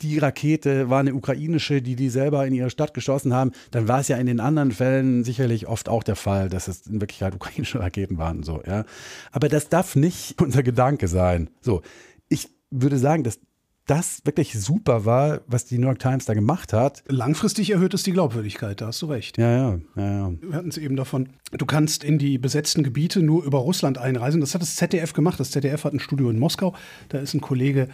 die 0.02 0.18
Rakete 0.18 0.90
war 0.90 1.00
eine 1.00 1.14
ukrainische, 1.14 1.80
die 1.82 1.96
die 1.96 2.10
selber 2.10 2.46
in 2.46 2.54
ihre 2.54 2.70
Stadt 2.70 2.94
geschossen 2.94 3.32
haben, 3.32 3.52
dann 3.70 3.88
war 3.88 4.00
es 4.00 4.08
ja 4.08 4.16
in 4.16 4.26
den 4.26 4.40
anderen 4.40 4.72
Fällen 4.72 5.24
sicherlich 5.24 5.66
oft 5.66 5.88
auch 5.88 6.02
der 6.02 6.16
Fall, 6.16 6.48
dass 6.48 6.68
es 6.68 6.86
in 6.86 7.00
Wirklichkeit 7.00 7.34
ukrainische 7.34 7.80
Raketen 7.80 8.18
waren. 8.18 8.42
So, 8.42 8.62
ja. 8.66 8.84
Aber 9.32 9.48
das 9.48 9.68
darf 9.68 9.96
nicht 9.96 10.40
unser 10.42 10.62
Gedanke 10.62 11.08
sein. 11.08 11.50
So, 11.60 11.82
ich 12.28 12.48
würde 12.70 12.98
sagen, 12.98 13.24
dass 13.24 13.38
das 13.86 14.22
wirklich 14.24 14.58
super 14.58 15.04
war, 15.04 15.42
was 15.46 15.64
die 15.64 15.78
New 15.78 15.86
York 15.86 16.00
Times 16.00 16.24
da 16.24 16.34
gemacht 16.34 16.72
hat. 16.72 17.04
Langfristig 17.06 17.70
erhöht 17.70 17.94
es 17.94 18.02
die 18.02 18.12
Glaubwürdigkeit, 18.12 18.80
da 18.80 18.88
hast 18.88 19.00
du 19.00 19.06
recht. 19.06 19.38
Ja, 19.38 19.50
ja, 19.50 19.78
ja, 19.94 20.02
ja. 20.02 20.32
Wir 20.40 20.54
hatten 20.54 20.68
es 20.68 20.76
eben 20.76 20.96
davon, 20.96 21.28
du 21.52 21.66
kannst 21.66 22.02
in 22.02 22.18
die 22.18 22.36
besetzten 22.36 22.82
Gebiete 22.82 23.22
nur 23.22 23.44
über 23.44 23.58
Russland 23.58 23.96
einreisen. 23.96 24.40
Das 24.40 24.54
hat 24.54 24.62
das 24.62 24.74
ZDF 24.74 25.12
gemacht. 25.12 25.38
Das 25.38 25.52
ZDF 25.52 25.84
hat 25.84 25.94
ein 25.94 26.00
Studio 26.00 26.28
in 26.30 26.38
Moskau. 26.38 26.74
Da 27.08 27.18
ist 27.18 27.34
ein 27.34 27.40
Kollege 27.40 27.88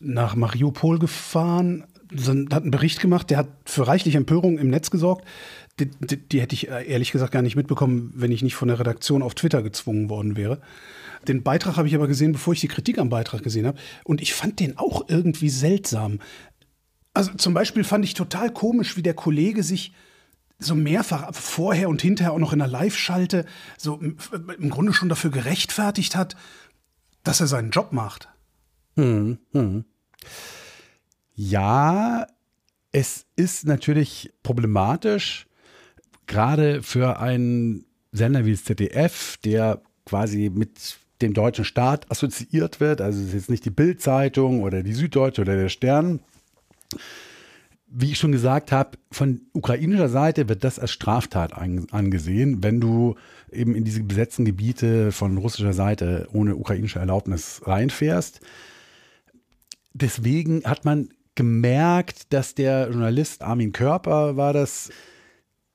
nach 0.00 0.34
Mariupol 0.34 0.98
gefahren, 0.98 1.84
hat 2.52 2.62
einen 2.62 2.70
Bericht 2.70 3.00
gemacht, 3.00 3.30
der 3.30 3.38
hat 3.38 3.48
für 3.64 3.86
reichlich 3.86 4.14
Empörung 4.14 4.58
im 4.58 4.70
Netz 4.70 4.90
gesorgt. 4.90 5.26
Die, 5.78 5.90
die, 5.90 6.16
die, 6.16 6.40
hätte 6.40 6.54
ich 6.54 6.70
äh, 6.70 6.86
ehrlich 6.86 7.12
gesagt 7.12 7.32
gar 7.32 7.42
nicht 7.42 7.56
mitbekommen, 7.56 8.12
wenn 8.14 8.32
ich 8.32 8.42
nicht 8.42 8.54
von 8.54 8.68
der 8.68 8.78
Redaktion 8.78 9.22
auf 9.22 9.34
Twitter 9.34 9.62
gezwungen 9.62 10.08
worden 10.08 10.36
wäre. 10.36 10.60
Den 11.28 11.42
Beitrag 11.42 11.76
habe 11.76 11.88
ich 11.88 11.94
aber 11.94 12.06
gesehen, 12.06 12.32
bevor 12.32 12.54
ich 12.54 12.60
die 12.60 12.68
Kritik 12.68 12.98
am 12.98 13.10
Beitrag 13.10 13.42
gesehen 13.42 13.66
habe. 13.66 13.78
Und 14.04 14.22
ich 14.22 14.32
fand 14.32 14.60
den 14.60 14.78
auch 14.78 15.08
irgendwie 15.08 15.50
seltsam. 15.50 16.20
Also 17.12 17.32
zum 17.34 17.52
Beispiel 17.52 17.84
fand 17.84 18.04
ich 18.04 18.14
total 18.14 18.50
komisch, 18.50 18.96
wie 18.96 19.02
der 19.02 19.14
Kollege 19.14 19.62
sich 19.62 19.92
so 20.58 20.74
mehrfach 20.74 21.34
vorher 21.34 21.88
und 21.88 22.00
hinterher 22.00 22.32
auch 22.32 22.38
noch 22.38 22.52
in 22.52 22.58
der 22.58 22.68
Live-Schalte 22.68 23.44
so 23.76 24.00
im 24.00 24.70
Grunde 24.70 24.94
schon 24.94 25.08
dafür 25.08 25.30
gerechtfertigt 25.30 26.16
hat, 26.16 26.36
dass 27.24 27.40
er 27.40 27.46
seinen 27.46 27.70
Job 27.70 27.92
macht. 27.92 28.28
Hm, 28.96 29.38
hm. 29.52 29.84
Ja, 31.34 32.26
es 32.92 33.26
ist 33.36 33.66
natürlich 33.66 34.32
problematisch, 34.42 35.46
gerade 36.26 36.82
für 36.82 37.20
einen 37.20 37.84
Sender 38.12 38.46
wie 38.46 38.52
das 38.52 38.64
ZDF, 38.64 39.36
der 39.44 39.82
quasi 40.06 40.50
mit 40.52 40.98
dem 41.22 41.34
deutschen 41.34 41.64
Staat 41.64 42.10
assoziiert 42.10 42.80
wird. 42.80 43.00
Also 43.00 43.20
es 43.20 43.28
ist 43.28 43.34
jetzt 43.34 43.50
nicht 43.50 43.64
die 43.64 43.70
Bild-Zeitung 43.70 44.62
oder 44.62 44.82
die 44.82 44.92
Süddeutsche 44.92 45.42
oder 45.42 45.56
der 45.56 45.68
Stern. 45.68 46.20
Wie 47.88 48.12
ich 48.12 48.18
schon 48.18 48.32
gesagt 48.32 48.72
habe, 48.72 48.98
von 49.10 49.42
ukrainischer 49.52 50.08
Seite 50.08 50.48
wird 50.48 50.64
das 50.64 50.78
als 50.78 50.90
Straftat 50.90 51.52
angesehen, 51.54 52.62
wenn 52.62 52.80
du 52.80 53.14
eben 53.52 53.74
in 53.74 53.84
diese 53.84 54.02
besetzten 54.02 54.44
Gebiete 54.44 55.12
von 55.12 55.38
russischer 55.38 55.72
Seite 55.72 56.28
ohne 56.32 56.56
ukrainische 56.56 56.98
Erlaubnis 56.98 57.62
reinfährst. 57.64 58.40
Deswegen 59.98 60.62
hat 60.64 60.84
man 60.84 61.08
gemerkt, 61.36 62.32
dass 62.34 62.54
der 62.54 62.88
Journalist 62.90 63.42
Armin 63.42 63.72
Körper 63.72 64.36
war 64.36 64.52
das, 64.52 64.90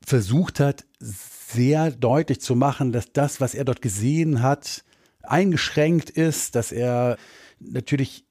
versucht 0.06 0.60
hat, 0.60 0.86
sehr 1.00 1.90
deutlich 1.90 2.40
zu 2.40 2.56
machen, 2.56 2.92
dass 2.92 3.12
das, 3.13 3.42
was 3.42 3.56
er 3.56 3.66
dort 3.66 3.82
gesehen 3.82 4.44
hat, 4.44 4.84
eingeschränkt 5.24 6.12
ist, 6.12 6.56
dass 6.56 6.72
er 6.72 7.18
natürlich, 7.60 8.25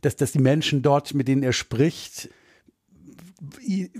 dass, 0.00 0.16
dass 0.16 0.32
die 0.32 0.40
Menschen 0.40 0.82
dort, 0.82 1.14
mit 1.14 1.28
denen 1.28 1.44
er 1.44 1.52
spricht, 1.52 2.30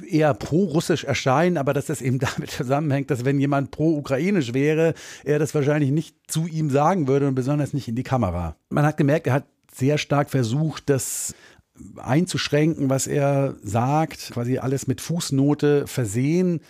eher 0.09 0.35
pro-russisch 0.35 1.05
erscheinen, 1.05 1.59
aber 1.59 1.75
dass 1.75 1.87
das 1.87 2.03
eben 2.03 2.19
damit 2.37 2.51
zusammenhängt, 2.51 3.11
dass 3.13 3.25
wenn 3.25 3.39
jemand 3.39 3.71
pro-ukrainisch 3.71 4.53
wäre, 4.53 4.95
er 5.25 5.39
das 5.39 5.55
wahrscheinlich 5.55 5.93
nicht 5.93 6.17
zu 6.27 6.49
ihm 6.49 6.71
sagen 6.71 7.07
würde 7.07 7.29
und 7.29 7.37
besonders 7.37 7.73
nicht 7.73 7.87
in 7.87 7.95
die 7.95 8.03
Kamera. 8.03 8.57
Man 8.71 8.85
hat 8.85 8.97
gemerkt, 8.97 9.29
er 9.29 9.35
hat 9.35 9.47
sehr 9.73 9.99
stark 9.99 10.31
versucht, 10.31 10.91
das 10.91 11.35
einzuschränken, 11.97 12.91
was 12.91 13.07
er 13.07 13.57
sagt, 13.63 14.33
quasi 14.33 14.59
alles 14.59 14.87
mit 14.87 15.01
Fußnote 15.01 15.87
versehen. 15.87 16.61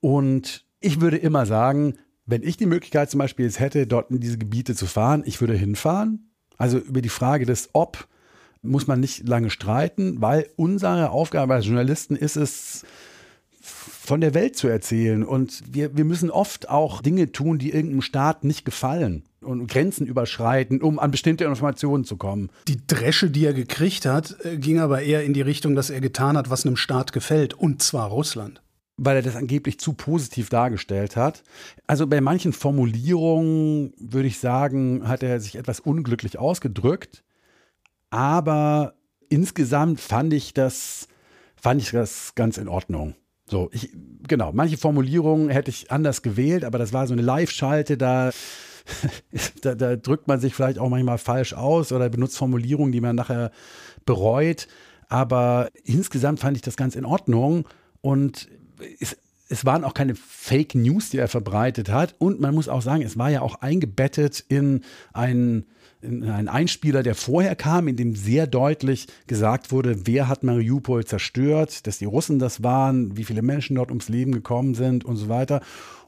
Und 0.00 0.64
ich 0.80 1.00
würde 1.00 1.18
immer 1.18 1.46
sagen, 1.46 1.98
wenn 2.24 2.42
ich 2.42 2.56
die 2.56 2.66
Möglichkeit 2.66 3.10
zum 3.10 3.18
Beispiel 3.18 3.46
jetzt 3.46 3.60
hätte, 3.60 3.86
dort 3.86 4.10
in 4.10 4.20
diese 4.20 4.38
Gebiete 4.38 4.74
zu 4.74 4.86
fahren, 4.86 5.22
ich 5.26 5.40
würde 5.40 5.54
hinfahren. 5.54 6.30
Also 6.56 6.78
über 6.78 7.00
die 7.00 7.08
Frage 7.08 7.46
des 7.46 7.70
Ob 7.72 8.08
muss 8.62 8.86
man 8.86 9.00
nicht 9.00 9.26
lange 9.28 9.50
streiten, 9.50 10.20
weil 10.20 10.48
unsere 10.56 11.10
Aufgabe 11.10 11.54
als 11.54 11.66
Journalisten 11.66 12.16
ist 12.16 12.36
es, 12.36 12.84
von 14.08 14.22
der 14.22 14.32
Welt 14.32 14.56
zu 14.56 14.68
erzählen. 14.68 15.22
Und 15.22 15.62
wir, 15.70 15.96
wir 15.96 16.06
müssen 16.06 16.30
oft 16.30 16.70
auch 16.70 17.02
Dinge 17.02 17.30
tun, 17.30 17.58
die 17.58 17.72
irgendeinem 17.72 18.00
Staat 18.00 18.42
nicht 18.42 18.64
gefallen 18.64 19.22
und 19.42 19.68
Grenzen 19.68 20.06
überschreiten, 20.06 20.80
um 20.80 20.98
an 20.98 21.10
bestimmte 21.10 21.44
Informationen 21.44 22.04
zu 22.04 22.16
kommen. 22.16 22.48
Die 22.68 22.78
Dresche, 22.86 23.28
die 23.28 23.44
er 23.44 23.52
gekriegt 23.52 24.06
hat, 24.06 24.34
äh, 24.44 24.56
ging 24.56 24.80
aber 24.80 25.02
eher 25.02 25.24
in 25.24 25.34
die 25.34 25.42
Richtung, 25.42 25.74
dass 25.74 25.90
er 25.90 26.00
getan 26.00 26.38
hat, 26.38 26.48
was 26.48 26.64
einem 26.64 26.76
Staat 26.76 27.12
gefällt, 27.12 27.54
und 27.54 27.82
zwar 27.82 28.08
Russland 28.08 28.62
weil 29.00 29.14
er 29.14 29.22
das 29.22 29.36
angeblich 29.36 29.78
zu 29.78 29.92
positiv 29.92 30.48
dargestellt 30.48 31.14
hat. 31.14 31.44
Also 31.86 32.08
bei 32.08 32.20
manchen 32.20 32.52
Formulierungen 32.52 33.92
würde 33.96 34.26
ich 34.26 34.40
sagen, 34.40 35.06
hat 35.06 35.22
er 35.22 35.38
sich 35.38 35.54
etwas 35.54 35.78
unglücklich 35.78 36.36
ausgedrückt, 36.36 37.22
aber 38.10 38.94
insgesamt 39.28 40.00
fand 40.00 40.32
ich 40.32 40.52
das 40.52 41.06
fand 41.54 41.80
ich 41.80 41.92
das 41.92 42.34
ganz 42.34 42.58
in 42.58 42.66
Ordnung. 42.66 43.14
So, 43.48 43.70
ich 43.72 43.90
genau, 44.26 44.52
manche 44.52 44.76
Formulierungen 44.76 45.48
hätte 45.48 45.70
ich 45.70 45.90
anders 45.90 46.22
gewählt, 46.22 46.64
aber 46.64 46.78
das 46.78 46.92
war 46.92 47.06
so 47.06 47.14
eine 47.14 47.22
Live-Schalte, 47.22 47.96
da 47.96 48.30
da, 49.62 49.74
da, 49.74 49.96
drückt 49.96 50.28
man 50.28 50.40
sich 50.40 50.54
vielleicht 50.54 50.78
auch 50.78 50.88
manchmal 50.88 51.18
falsch 51.18 51.52
aus 51.52 51.92
oder 51.92 52.08
benutzt 52.08 52.36
Formulierungen, 52.36 52.92
die 52.92 53.00
man 53.00 53.16
nachher 53.16 53.50
bereut. 54.04 54.68
Aber 55.08 55.70
insgesamt 55.84 56.40
fand 56.40 56.56
ich 56.56 56.62
das 56.62 56.76
ganz 56.76 56.96
in 56.96 57.04
Ordnung. 57.04 57.66
Und 58.00 58.48
es, 59.00 59.16
es 59.48 59.64
waren 59.64 59.84
auch 59.84 59.94
keine 59.94 60.14
Fake 60.14 60.74
News, 60.74 61.10
die 61.10 61.18
er 61.18 61.28
verbreitet 61.28 61.90
hat. 61.90 62.14
Und 62.18 62.40
man 62.40 62.54
muss 62.54 62.68
auch 62.68 62.82
sagen, 62.82 63.02
es 63.02 63.18
war 63.18 63.30
ja 63.30 63.42
auch 63.42 63.56
eingebettet 63.56 64.44
in 64.48 64.82
einen, 65.12 65.66
in 66.00 66.24
einen 66.24 66.48
Einspieler, 66.48 67.02
der 67.02 67.14
vorher 67.14 67.56
kam, 67.56 67.88
in 67.88 67.96
dem 67.96 68.14
sehr 68.14 68.46
deutlich 68.46 69.06
gesagt 69.26 69.72
wurde, 69.72 70.06
wer 70.06 70.28
hat 70.28 70.44
Mariupol 70.44 71.04
zerstört, 71.04 71.86
dass 71.86 71.98
die 71.98 72.04
Russen 72.04 72.38
das 72.38 72.62
waren, 72.62 73.16
wie 73.16 73.24
viele 73.24 73.42
Menschen 73.42 73.76
dort 73.76 73.90
ums 73.90 74.08
Leben 74.08 74.32
gekommen 74.32 74.74
sind 74.74 75.04
und 75.04 75.16
so 75.16 75.28
weiter. 75.28 75.60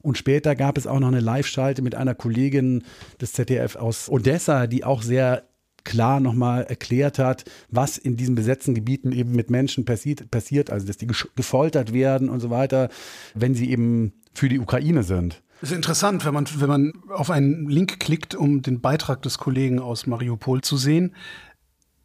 Und 0.03 0.17
später 0.17 0.55
gab 0.55 0.79
es 0.79 0.87
auch 0.87 1.01
noch 1.01 1.09
eine 1.09 1.21
Live-Schalte 1.21 1.83
mit 1.83 1.95
einer 1.95 2.15
Kollegin 2.15 2.85
des 3.21 3.33
ZDF 3.33 3.77
aus 3.77 4.09
Odessa, 4.09 4.67
die 4.67 4.85
auch 4.85 5.03
sehr 5.03 5.45
klar 5.85 6.21
nochmal 6.21 6.65
erklärt 6.65 7.19
hat, 7.19 7.45
was 7.71 7.99
in 7.99 8.17
diesen 8.17 8.35
besetzten 8.35 8.75
Gebieten 8.75 9.13
eben 9.13 9.33
mit 9.33 9.51
Menschen 9.51 9.85
passiert, 9.85 10.31
passiert, 10.31 10.71
also 10.71 10.87
dass 10.87 10.99
die 10.99 11.09
gefoltert 11.35 11.93
werden 11.93 12.29
und 12.29 12.41
so 12.41 12.51
weiter, 12.51 12.91
wenn 13.35 13.55
sie 13.55 13.71
eben 13.71 14.13
für 14.35 14.49
die 14.49 14.61
Ukraine 14.61 15.03
sind. 15.03 15.43
Das 15.61 15.71
ist 15.71 15.77
interessant, 15.77 16.25
wenn 16.25 16.33
man, 16.33 16.47
wenn 16.57 16.69
man 16.69 16.93
auf 17.11 17.31
einen 17.31 17.69
Link 17.69 18.01
klickt, 18.01 18.35
um 18.35 18.63
den 18.63 18.81
Beitrag 18.81 19.21
des 19.23 19.39
Kollegen 19.39 19.79
aus 19.79 20.07
Mariupol 20.07 20.63
zu 20.63 20.79
sehen, 20.79 21.15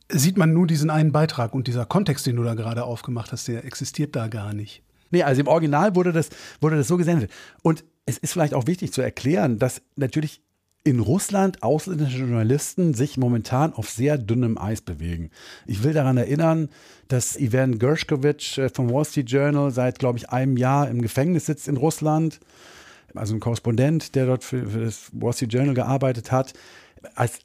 sieht 0.09 0.37
man 0.37 0.53
nur 0.53 0.67
diesen 0.67 0.89
einen 0.89 1.11
Beitrag 1.11 1.53
und 1.53 1.67
dieser 1.67 1.85
Kontext, 1.85 2.25
den 2.25 2.35
du 2.35 2.43
da 2.43 2.53
gerade 2.53 2.83
aufgemacht 2.83 3.31
hast, 3.31 3.47
der 3.47 3.63
existiert 3.63 4.15
da 4.15 4.27
gar 4.27 4.53
nicht. 4.53 4.83
Nee, 5.09 5.23
also 5.23 5.41
im 5.41 5.47
Original 5.47 5.95
wurde 5.95 6.11
das, 6.11 6.29
wurde 6.59 6.75
das 6.75 6.87
so 6.87 6.97
gesendet. 6.97 7.31
Und 7.61 7.85
es 8.05 8.17
ist 8.17 8.33
vielleicht 8.33 8.53
auch 8.53 8.67
wichtig 8.67 8.91
zu 8.91 9.01
erklären, 9.01 9.57
dass 9.57 9.81
natürlich 9.95 10.41
in 10.83 10.99
Russland 10.99 11.63
ausländische 11.63 12.19
Journalisten 12.19 12.93
sich 12.93 13.17
momentan 13.17 13.73
auf 13.73 13.89
sehr 13.89 14.19
dünnem 14.19 14.57
Eis 14.57 14.81
bewegen. 14.81 15.31
Ich 15.65 15.83
will 15.83 15.93
daran 15.93 16.17
erinnern, 16.17 16.69
dass 17.07 17.37
Ivan 17.37 17.79
Gershkovich 17.79 18.59
äh, 18.59 18.69
vom 18.69 18.91
Wall 18.91 19.05
Street 19.05 19.31
Journal 19.31 19.71
seit, 19.71 19.97
glaube 19.97 20.19
ich, 20.19 20.29
einem 20.29 20.57
Jahr 20.57 20.87
im 20.89 21.01
Gefängnis 21.01 21.47
sitzt 21.47 21.67
in 21.67 21.77
Russland. 21.77 22.39
Also 23.17 23.33
ein 23.33 23.39
Korrespondent, 23.39 24.15
der 24.15 24.25
dort 24.25 24.43
für, 24.43 24.67
für 24.67 24.81
das 24.81 25.09
Wall 25.13 25.33
Street 25.33 25.53
Journal 25.53 25.73
gearbeitet 25.73 26.31
hat. 26.31 26.53
Als 27.15 27.39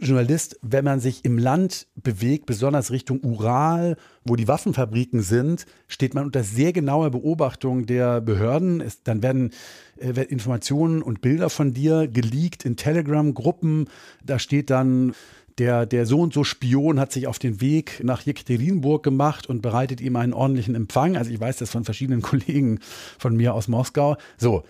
Journalist, 0.00 0.58
wenn 0.62 0.84
man 0.84 0.98
sich 0.98 1.26
im 1.26 1.36
Land 1.36 1.86
bewegt, 1.94 2.46
besonders 2.46 2.90
Richtung 2.90 3.20
Ural, 3.22 3.96
wo 4.24 4.34
die 4.34 4.48
Waffenfabriken 4.48 5.20
sind, 5.20 5.66
steht 5.88 6.14
man 6.14 6.24
unter 6.24 6.42
sehr 6.42 6.72
genauer 6.72 7.10
Beobachtung 7.10 7.84
der 7.84 8.22
Behörden. 8.22 8.80
Es, 8.80 9.02
dann 9.02 9.22
werden 9.22 9.50
äh, 9.98 10.22
Informationen 10.22 11.02
und 11.02 11.20
Bilder 11.20 11.50
von 11.50 11.74
dir 11.74 12.08
geleakt 12.08 12.64
in 12.64 12.76
Telegram-Gruppen. 12.76 13.88
Da 14.24 14.38
steht 14.38 14.70
dann, 14.70 15.12
der, 15.58 15.84
der 15.84 16.06
so 16.06 16.20
und 16.20 16.32
so 16.32 16.44
Spion 16.44 16.98
hat 16.98 17.12
sich 17.12 17.26
auf 17.26 17.38
den 17.38 17.60
Weg 17.60 18.00
nach 18.02 18.22
Jekaterinburg 18.22 19.02
gemacht 19.02 19.46
und 19.46 19.60
bereitet 19.60 20.00
ihm 20.00 20.16
einen 20.16 20.32
ordentlichen 20.32 20.74
Empfang. 20.74 21.18
Also 21.18 21.30
ich 21.30 21.40
weiß 21.40 21.58
das 21.58 21.70
von 21.70 21.84
verschiedenen 21.84 22.22
Kollegen 22.22 22.78
von 23.18 23.36
mir 23.36 23.52
aus 23.52 23.68
Moskau. 23.68 24.16
So, 24.38 24.64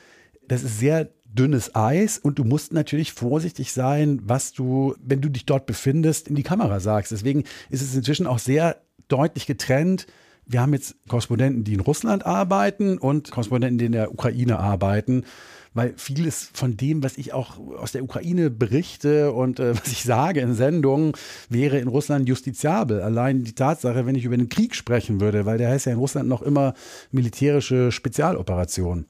das 0.51 0.65
ist 0.65 0.81
sehr 0.81 1.09
dünnes 1.25 1.77
Eis 1.77 2.19
und 2.19 2.41
du 2.41 2.45
musst 2.45 2.73
natürlich 2.73 3.13
vorsichtig 3.13 3.73
sein, 3.73 4.21
was 4.25 4.53
du, 4.53 4.97
wenn 5.01 5.21
du 5.21 5.29
dich 5.29 5.47
dort 5.47 5.65
befindest, 5.65 6.27
in 6.27 6.35
die 6.35 6.43
Kamera 6.43 6.81
sagst. 6.81 7.13
Deswegen 7.13 7.45
ist 7.69 7.83
es 7.83 7.95
inzwischen 7.95 8.27
auch 8.27 8.41
sehr 8.41 8.81
deutlich 9.07 9.47
getrennt, 9.47 10.07
wir 10.47 10.61
haben 10.61 10.75
jetzt 10.75 10.97
Korrespondenten, 11.07 11.63
die 11.63 11.75
in 11.75 11.81
Russland 11.81 12.27
arbeiten 12.27 12.99
und 12.99 13.31
Korrespondenten, 13.31 13.79
die 13.79 13.85
in 13.85 13.93
der 13.93 14.11
Ukraine 14.13 14.59
arbeiten 14.59 15.25
weil 15.73 15.95
vieles 15.97 16.51
von 16.53 16.77
dem, 16.77 17.05
was 17.05 17.17
ich 17.17 17.33
auch 17.33 17.59
aus 17.79 17.93
der 17.93 18.03
Ukraine 18.03 18.51
berichte 18.51 19.33
und 19.33 19.61
äh, 19.61 19.75
was 19.81 19.87
ich 19.87 20.03
sage 20.03 20.41
in 20.41 20.55
Sendungen, 20.55 21.13
wäre 21.49 21.79
in 21.79 21.87
Russland 21.89 22.29
justiziabel. 22.29 23.01
Allein 23.03 23.45
die 23.45 23.55
Tatsache, 23.55 24.07
wenn 24.07 24.17
ich 24.17 24.25
über 24.25 24.37
den 24.37 24.49
Krieg 24.49 24.75
sprechen 24.75 25.21
würde, 25.21 25.47
weil 25.47 25.59
der 25.59 25.71
heißt 25.71 25.87
ja 25.87 25.93
in 25.93 25.99
Russland 25.99 26.29
noch 26.29 26.43
immer 26.43 26.75
militärische 27.13 27.93
Spezialoperation. 27.93 29.07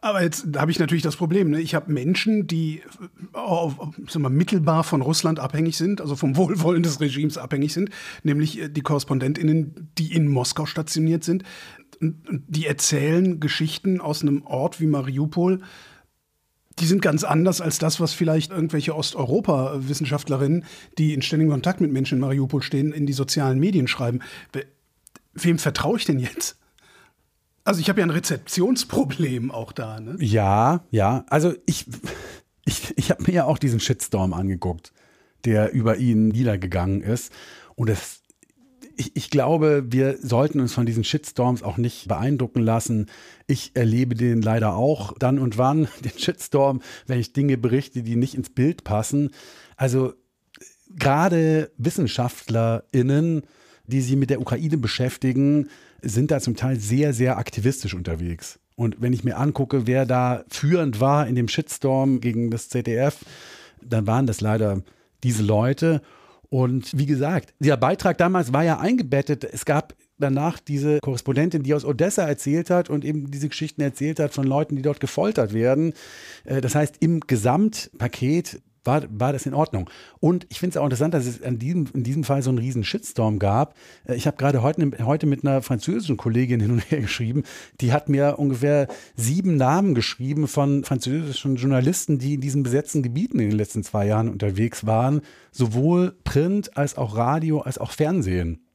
Aber 0.00 0.22
jetzt 0.22 0.46
habe 0.56 0.70
ich 0.70 0.78
natürlich 0.78 1.02
das 1.02 1.16
Problem. 1.16 1.50
Ne? 1.50 1.60
Ich 1.60 1.74
habe 1.74 1.92
Menschen, 1.92 2.46
die 2.46 2.82
äh, 3.34 3.70
sag 4.08 4.22
mal, 4.22 4.28
mittelbar 4.28 4.84
von 4.84 5.00
Russland 5.00 5.40
abhängig 5.40 5.76
sind, 5.76 6.00
also 6.00 6.16
vom 6.16 6.36
Wohlwollen 6.36 6.82
des 6.82 7.00
Regimes 7.00 7.38
abhängig 7.38 7.72
sind, 7.72 7.90
nämlich 8.22 8.60
äh, 8.60 8.68
die 8.68 8.82
KorrespondentInnen, 8.82 9.90
die 9.98 10.12
in 10.12 10.28
Moskau 10.28 10.66
stationiert 10.66 11.24
sind. 11.24 11.44
Die 12.00 12.66
erzählen 12.66 13.40
Geschichten 13.40 14.00
aus 14.00 14.22
einem 14.22 14.42
Ort 14.42 14.80
wie 14.80 14.86
Mariupol, 14.86 15.60
die 16.78 16.86
sind 16.86 17.00
ganz 17.00 17.24
anders 17.24 17.62
als 17.62 17.78
das, 17.78 18.00
was 18.00 18.12
vielleicht 18.12 18.50
irgendwelche 18.50 18.94
Osteuropa-Wissenschaftlerinnen, 18.94 20.64
die 20.98 21.14
in 21.14 21.22
ständigem 21.22 21.52
Kontakt 21.52 21.80
mit 21.80 21.90
Menschen 21.90 22.16
in 22.16 22.20
Mariupol 22.20 22.62
stehen, 22.62 22.92
in 22.92 23.06
die 23.06 23.14
sozialen 23.14 23.58
Medien 23.58 23.88
schreiben. 23.88 24.20
Wem 25.32 25.58
vertraue 25.58 25.96
ich 25.96 26.04
denn 26.04 26.18
jetzt? 26.18 26.58
Also 27.66 27.80
ich 27.80 27.88
habe 27.88 27.98
ja 27.98 28.06
ein 28.06 28.10
Rezeptionsproblem 28.10 29.50
auch 29.50 29.72
da. 29.72 29.98
Ne? 29.98 30.16
Ja, 30.20 30.84
ja. 30.92 31.24
Also 31.28 31.52
ich, 31.66 31.84
ich, 32.64 32.96
ich 32.96 33.10
habe 33.10 33.24
mir 33.24 33.32
ja 33.32 33.44
auch 33.44 33.58
diesen 33.58 33.80
Shitstorm 33.80 34.32
angeguckt, 34.34 34.92
der 35.44 35.72
über 35.72 35.96
ihn 35.96 36.28
niedergegangen 36.28 37.02
ist. 37.02 37.32
Und 37.74 37.90
es, 37.90 38.22
ich, 38.96 39.16
ich 39.16 39.30
glaube, 39.30 39.84
wir 39.88 40.16
sollten 40.22 40.60
uns 40.60 40.74
von 40.74 40.86
diesen 40.86 41.02
Shitstorms 41.02 41.64
auch 41.64 41.76
nicht 41.76 42.06
beeindrucken 42.06 42.60
lassen. 42.60 43.06
Ich 43.48 43.72
erlebe 43.74 44.14
den 44.14 44.42
leider 44.42 44.76
auch 44.76 45.18
dann 45.18 45.40
und 45.40 45.58
wann, 45.58 45.88
den 46.04 46.16
Shitstorm, 46.16 46.80
wenn 47.08 47.18
ich 47.18 47.32
Dinge 47.32 47.58
berichte, 47.58 48.04
die 48.04 48.14
nicht 48.14 48.36
ins 48.36 48.50
Bild 48.50 48.84
passen. 48.84 49.30
Also 49.76 50.14
gerade 50.94 51.72
WissenschaftlerInnen, 51.78 53.42
die 53.88 54.00
sich 54.02 54.14
mit 54.14 54.30
der 54.30 54.40
Ukraine 54.40 54.78
beschäftigen, 54.78 55.68
sind 56.08 56.30
da 56.30 56.40
zum 56.40 56.56
Teil 56.56 56.78
sehr, 56.78 57.12
sehr 57.12 57.38
aktivistisch 57.38 57.94
unterwegs. 57.94 58.58
Und 58.76 59.00
wenn 59.00 59.12
ich 59.12 59.24
mir 59.24 59.38
angucke, 59.38 59.86
wer 59.86 60.04
da 60.04 60.44
führend 60.48 61.00
war 61.00 61.26
in 61.26 61.34
dem 61.34 61.48
Shitstorm 61.48 62.20
gegen 62.20 62.50
das 62.50 62.68
ZDF, 62.68 63.24
dann 63.82 64.06
waren 64.06 64.26
das 64.26 64.40
leider 64.40 64.82
diese 65.22 65.42
Leute. 65.42 66.02
Und 66.48 66.96
wie 66.96 67.06
gesagt, 67.06 67.54
dieser 67.58 67.76
Beitrag 67.76 68.18
damals 68.18 68.52
war 68.52 68.64
ja 68.64 68.78
eingebettet. 68.78 69.44
Es 69.44 69.64
gab 69.64 69.94
danach 70.18 70.58
diese 70.60 71.00
Korrespondentin, 71.00 71.62
die 71.62 71.74
aus 71.74 71.84
Odessa 71.84 72.22
erzählt 72.26 72.70
hat 72.70 72.88
und 72.90 73.04
eben 73.04 73.30
diese 73.30 73.48
Geschichten 73.48 73.80
erzählt 73.80 74.20
hat 74.20 74.32
von 74.32 74.46
Leuten, 74.46 74.76
die 74.76 74.82
dort 74.82 75.00
gefoltert 75.00 75.52
werden. 75.52 75.92
Äh, 76.44 76.60
das 76.60 76.74
heißt, 76.74 76.96
im 77.00 77.20
Gesamtpaket 77.20 78.60
war, 78.86 79.02
war 79.10 79.32
das 79.32 79.46
in 79.46 79.54
Ordnung. 79.54 79.90
Und 80.20 80.46
ich 80.48 80.60
finde 80.60 80.70
es 80.70 80.76
auch 80.76 80.84
interessant, 80.84 81.14
dass 81.14 81.26
es 81.26 81.42
an 81.42 81.58
diesem, 81.58 81.86
in 81.94 82.04
diesem 82.04 82.24
Fall 82.24 82.42
so 82.42 82.50
einen 82.50 82.58
riesen 82.58 82.84
Shitstorm 82.84 83.38
gab. 83.38 83.74
Äh, 84.04 84.14
ich 84.14 84.26
habe 84.26 84.36
gerade 84.36 84.62
heute, 84.62 84.90
heute 85.04 85.26
mit 85.26 85.44
einer 85.44 85.62
französischen 85.62 86.16
Kollegin 86.16 86.60
hin 86.60 86.70
und 86.72 86.90
her 86.90 87.00
geschrieben, 87.02 87.44
die 87.80 87.92
hat 87.92 88.08
mir 88.08 88.38
ungefähr 88.38 88.88
sieben 89.16 89.56
Namen 89.56 89.94
geschrieben 89.94 90.48
von 90.48 90.84
französischen 90.84 91.56
Journalisten, 91.56 92.18
die 92.18 92.34
in 92.34 92.40
diesen 92.40 92.62
besetzten 92.62 93.02
Gebieten 93.02 93.38
in 93.38 93.50
den 93.50 93.58
letzten 93.58 93.82
zwei 93.82 94.06
Jahren 94.06 94.28
unterwegs 94.28 94.86
waren, 94.86 95.20
sowohl 95.50 96.16
Print 96.24 96.76
als 96.76 96.96
auch 96.96 97.16
Radio 97.16 97.60
als 97.60 97.78
auch 97.78 97.90
Fernsehen. 97.90 98.66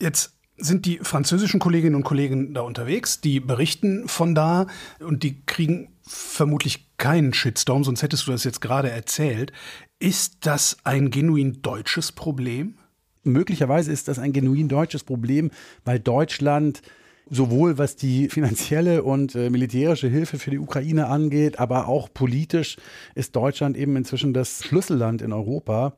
Jetzt 0.00 0.34
sind 0.56 0.86
die 0.86 0.98
französischen 0.98 1.60
Kolleginnen 1.60 1.94
und 1.94 2.04
Kollegen 2.04 2.54
da 2.54 2.62
unterwegs, 2.62 3.20
die 3.20 3.40
berichten 3.40 4.08
von 4.08 4.34
da 4.34 4.66
und 5.00 5.22
die 5.22 5.40
kriegen 5.46 5.88
vermutlich 6.10 6.88
keinen 6.96 7.32
Shitstorm, 7.32 7.84
sonst 7.84 8.02
hättest 8.02 8.26
du 8.26 8.32
das 8.32 8.44
jetzt 8.44 8.60
gerade 8.60 8.90
erzählt. 8.90 9.52
Ist 10.00 10.38
das 10.46 10.78
ein 10.82 11.10
genuin 11.10 11.62
deutsches 11.62 12.10
Problem? 12.12 12.74
Möglicherweise 13.22 13.92
ist 13.92 14.08
das 14.08 14.18
ein 14.18 14.32
genuin 14.32 14.68
deutsches 14.68 15.04
Problem, 15.04 15.50
weil 15.84 16.00
Deutschland 16.00 16.82
sowohl 17.30 17.78
was 17.78 17.94
die 17.94 18.28
finanzielle 18.28 19.04
und 19.04 19.36
äh, 19.36 19.50
militärische 19.50 20.08
Hilfe 20.08 20.38
für 20.38 20.50
die 20.50 20.58
Ukraine 20.58 21.06
angeht, 21.06 21.60
aber 21.60 21.86
auch 21.86 22.12
politisch 22.12 22.76
ist 23.14 23.36
Deutschland 23.36 23.76
eben 23.76 23.94
inzwischen 23.94 24.34
das 24.34 24.64
Schlüsselland 24.64 25.22
in 25.22 25.32
Europa. 25.32 25.96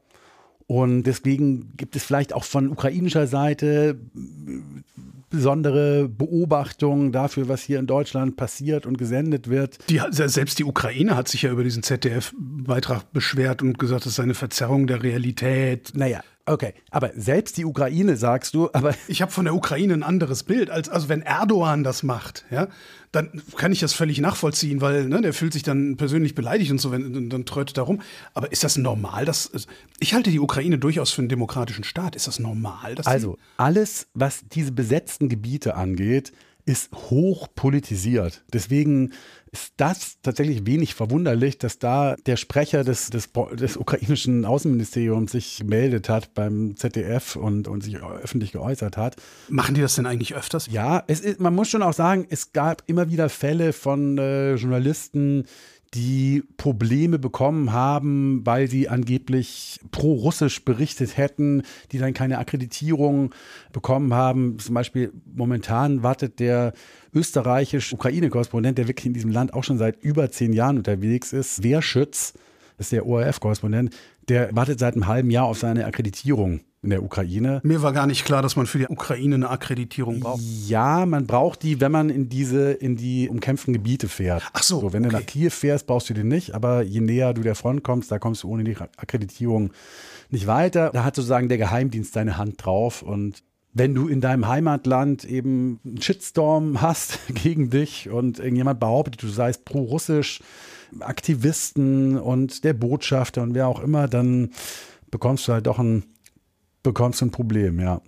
Und 0.72 1.02
deswegen 1.02 1.76
gibt 1.76 1.96
es 1.96 2.02
vielleicht 2.02 2.32
auch 2.32 2.44
von 2.44 2.70
ukrainischer 2.70 3.26
Seite 3.26 4.00
besondere 5.28 6.08
Beobachtungen 6.08 7.12
dafür, 7.12 7.46
was 7.46 7.62
hier 7.62 7.78
in 7.78 7.86
Deutschland 7.86 8.36
passiert 8.36 8.86
und 8.86 8.96
gesendet 8.96 9.50
wird. 9.50 9.78
Die, 9.90 10.00
selbst 10.10 10.58
die 10.58 10.64
Ukraine 10.64 11.14
hat 11.14 11.28
sich 11.28 11.42
ja 11.42 11.50
über 11.50 11.62
diesen 11.62 11.82
ZDF-Beitrag 11.82 13.12
beschwert 13.12 13.60
und 13.60 13.78
gesagt, 13.78 14.06
das 14.06 14.14
sei 14.14 14.22
eine 14.22 14.32
Verzerrung 14.32 14.86
der 14.86 15.02
Realität. 15.02 15.92
Naja, 15.94 16.22
Okay, 16.44 16.74
aber 16.90 17.12
selbst 17.14 17.56
die 17.56 17.64
Ukraine 17.64 18.16
sagst 18.16 18.54
du, 18.54 18.68
aber. 18.72 18.94
Ich 19.08 19.22
habe 19.22 19.30
von 19.30 19.44
der 19.44 19.54
Ukraine 19.54 19.94
ein 19.94 20.02
anderes 20.02 20.42
Bild. 20.42 20.70
Als, 20.70 20.88
also 20.88 21.08
wenn 21.08 21.22
Erdogan 21.22 21.84
das 21.84 22.02
macht, 22.02 22.44
ja, 22.50 22.68
dann 23.12 23.42
kann 23.56 23.72
ich 23.72 23.80
das 23.80 23.92
völlig 23.92 24.20
nachvollziehen, 24.20 24.80
weil 24.80 25.06
ne, 25.06 25.20
der 25.20 25.34
fühlt 25.34 25.52
sich 25.52 25.62
dann 25.62 25.96
persönlich 25.96 26.34
beleidigt 26.34 26.70
und 26.70 26.80
so, 26.80 26.90
wenn 26.90 27.28
dann 27.28 27.44
trötet 27.44 27.76
er 27.76 27.84
rum. 27.84 28.00
Aber 28.34 28.50
ist 28.50 28.64
das 28.64 28.76
normal? 28.76 29.24
Dass, 29.24 29.52
also, 29.52 29.68
ich 30.00 30.14
halte 30.14 30.30
die 30.30 30.40
Ukraine 30.40 30.78
durchaus 30.78 31.10
für 31.10 31.20
einen 31.20 31.28
demokratischen 31.28 31.84
Staat. 31.84 32.16
Ist 32.16 32.26
das 32.26 32.38
normal? 32.38 32.96
also, 33.04 33.38
alles, 33.56 34.08
was 34.14 34.42
diese 34.50 34.72
besetzten 34.72 35.28
Gebiete 35.28 35.74
angeht, 35.76 36.32
ist 36.64 36.92
hoch 36.92 37.48
politisiert. 37.54 38.44
Deswegen 38.52 39.12
ist 39.52 39.74
das 39.76 40.16
tatsächlich 40.22 40.66
wenig 40.66 40.94
verwunderlich, 40.94 41.58
dass 41.58 41.78
da 41.78 42.16
der 42.26 42.36
Sprecher 42.36 42.84
des, 42.84 43.10
des, 43.10 43.28
des 43.52 43.76
ukrainischen 43.76 44.46
Außenministeriums 44.46 45.32
sich 45.32 45.58
gemeldet 45.58 46.08
hat 46.08 46.32
beim 46.32 46.74
ZDF 46.76 47.36
und, 47.36 47.68
und 47.68 47.82
sich 47.82 47.98
öffentlich 48.02 48.52
geäußert 48.52 48.96
hat. 48.96 49.16
Machen 49.50 49.74
die 49.74 49.82
das 49.82 49.94
denn 49.96 50.06
eigentlich 50.06 50.34
öfters? 50.34 50.68
Ja, 50.70 51.04
es 51.06 51.20
ist, 51.20 51.38
man 51.38 51.54
muss 51.54 51.68
schon 51.68 51.82
auch 51.82 51.92
sagen, 51.92 52.26
es 52.30 52.52
gab 52.52 52.82
immer 52.86 53.10
wieder 53.10 53.28
Fälle 53.28 53.74
von 53.74 54.16
äh, 54.16 54.54
Journalisten, 54.54 55.44
die 55.94 56.42
Probleme 56.56 57.18
bekommen 57.18 57.72
haben, 57.72 58.40
weil 58.46 58.68
sie 58.68 58.88
angeblich 58.88 59.78
pro-russisch 59.90 60.64
berichtet 60.64 61.16
hätten, 61.18 61.62
die 61.90 61.98
dann 61.98 62.14
keine 62.14 62.38
Akkreditierung 62.38 63.34
bekommen 63.72 64.14
haben. 64.14 64.58
Zum 64.58 64.74
Beispiel 64.74 65.12
momentan 65.34 66.02
wartet 66.02 66.40
der 66.40 66.72
österreichisch-Ukraine-Korrespondent, 67.14 68.78
der 68.78 68.88
wirklich 68.88 69.06
in 69.06 69.12
diesem 69.12 69.30
Land 69.30 69.52
auch 69.52 69.64
schon 69.64 69.76
seit 69.76 70.02
über 70.02 70.30
zehn 70.30 70.54
Jahren 70.54 70.78
unterwegs 70.78 71.32
ist, 71.32 71.62
Wehrschütz, 71.62 72.32
das 72.78 72.86
ist 72.86 72.92
der 72.92 73.06
ORF-Korrespondent, 73.06 73.94
der 74.28 74.54
wartet 74.56 74.78
seit 74.78 74.94
einem 74.94 75.06
halben 75.06 75.30
Jahr 75.30 75.44
auf 75.44 75.58
seine 75.58 75.84
Akkreditierung 75.84 76.60
in 76.82 76.90
der 76.90 77.02
Ukraine. 77.02 77.60
Mir 77.62 77.82
war 77.82 77.92
gar 77.92 78.06
nicht 78.06 78.24
klar, 78.24 78.42
dass 78.42 78.56
man 78.56 78.66
für 78.66 78.78
die 78.78 78.88
Ukraine 78.88 79.36
eine 79.36 79.50
Akkreditierung 79.50 80.20
braucht. 80.20 80.42
Ja, 80.66 81.06
man 81.06 81.26
braucht 81.26 81.62
die, 81.62 81.80
wenn 81.80 81.92
man 81.92 82.10
in 82.10 82.28
diese, 82.28 82.72
in 82.72 82.96
die 82.96 83.28
umkämpften 83.28 83.72
Gebiete 83.72 84.08
fährt. 84.08 84.42
Ach 84.52 84.64
so. 84.64 84.80
so 84.80 84.92
wenn 84.92 85.04
okay. 85.04 85.14
du 85.14 85.20
nach 85.20 85.26
Kiew 85.26 85.50
fährst, 85.50 85.86
brauchst 85.86 86.10
du 86.10 86.14
die 86.14 86.24
nicht, 86.24 86.54
aber 86.54 86.82
je 86.82 87.00
näher 87.00 87.34
du 87.34 87.42
der 87.42 87.54
Front 87.54 87.84
kommst, 87.84 88.10
da 88.10 88.18
kommst 88.18 88.42
du 88.42 88.48
ohne 88.48 88.64
die 88.64 88.76
Akkreditierung 88.76 89.72
nicht 90.30 90.48
weiter. 90.48 90.90
Da 90.92 91.04
hat 91.04 91.14
sozusagen 91.14 91.48
der 91.48 91.58
Geheimdienst 91.58 92.16
deine 92.16 92.36
Hand 92.36 92.64
drauf 92.64 93.02
und 93.02 93.44
wenn 93.74 93.94
du 93.94 94.08
in 94.08 94.20
deinem 94.20 94.48
Heimatland 94.48 95.24
eben 95.24 95.80
einen 95.84 96.02
Shitstorm 96.02 96.82
hast 96.82 97.20
gegen 97.28 97.70
dich 97.70 98.10
und 98.10 98.38
irgendjemand 98.38 98.80
behauptet, 98.80 99.22
du 99.22 99.28
seist 99.28 99.64
pro-russisch, 99.64 100.40
Aktivisten 101.00 102.18
und 102.18 102.64
der 102.64 102.74
Botschafter 102.74 103.42
und 103.42 103.54
wer 103.54 103.68
auch 103.68 103.80
immer, 103.80 104.08
dann 104.08 104.50
bekommst 105.10 105.48
du 105.48 105.52
halt 105.52 105.66
doch 105.66 105.78
ein 105.78 106.04
bekommst 106.82 107.20
du 107.20 107.26
ein 107.26 107.30
Problem, 107.30 107.80
ja. 107.80 108.00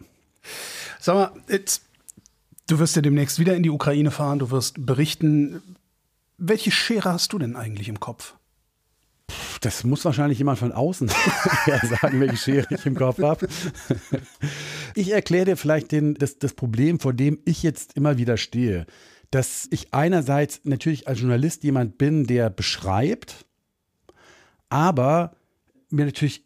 Sag 1.00 1.14
mal, 1.14 1.42
jetzt, 1.48 1.82
du 2.68 2.78
wirst 2.78 2.96
ja 2.96 3.02
demnächst 3.02 3.38
wieder 3.38 3.54
in 3.54 3.62
die 3.62 3.70
Ukraine 3.70 4.10
fahren, 4.10 4.38
du 4.38 4.50
wirst 4.50 4.84
berichten. 4.84 5.62
Welche 6.36 6.70
Schere 6.70 7.12
hast 7.12 7.32
du 7.32 7.38
denn 7.38 7.56
eigentlich 7.56 7.88
im 7.88 8.00
Kopf? 8.00 8.34
Das 9.60 9.84
muss 9.84 10.04
wahrscheinlich 10.04 10.38
jemand 10.38 10.58
von 10.58 10.72
außen 10.72 11.08
sagen, 12.00 12.20
welche 12.20 12.36
Schere 12.36 12.66
ich 12.70 12.84
im 12.84 12.94
Kopf 12.94 13.18
habe. 13.22 13.48
Ich 14.94 15.10
erkläre 15.12 15.46
dir 15.46 15.56
vielleicht 15.56 15.90
den, 15.92 16.14
das, 16.14 16.38
das 16.38 16.52
Problem, 16.52 17.00
vor 17.00 17.14
dem 17.14 17.38
ich 17.44 17.62
jetzt 17.62 17.96
immer 17.96 18.18
wieder 18.18 18.36
stehe. 18.36 18.86
Dass 19.30 19.66
ich 19.70 19.94
einerseits 19.94 20.60
natürlich 20.64 21.08
als 21.08 21.20
Journalist 21.20 21.64
jemand 21.64 21.98
bin, 21.98 22.26
der 22.26 22.50
beschreibt, 22.50 23.46
aber 24.68 25.34
mir 25.88 26.04
natürlich 26.04 26.44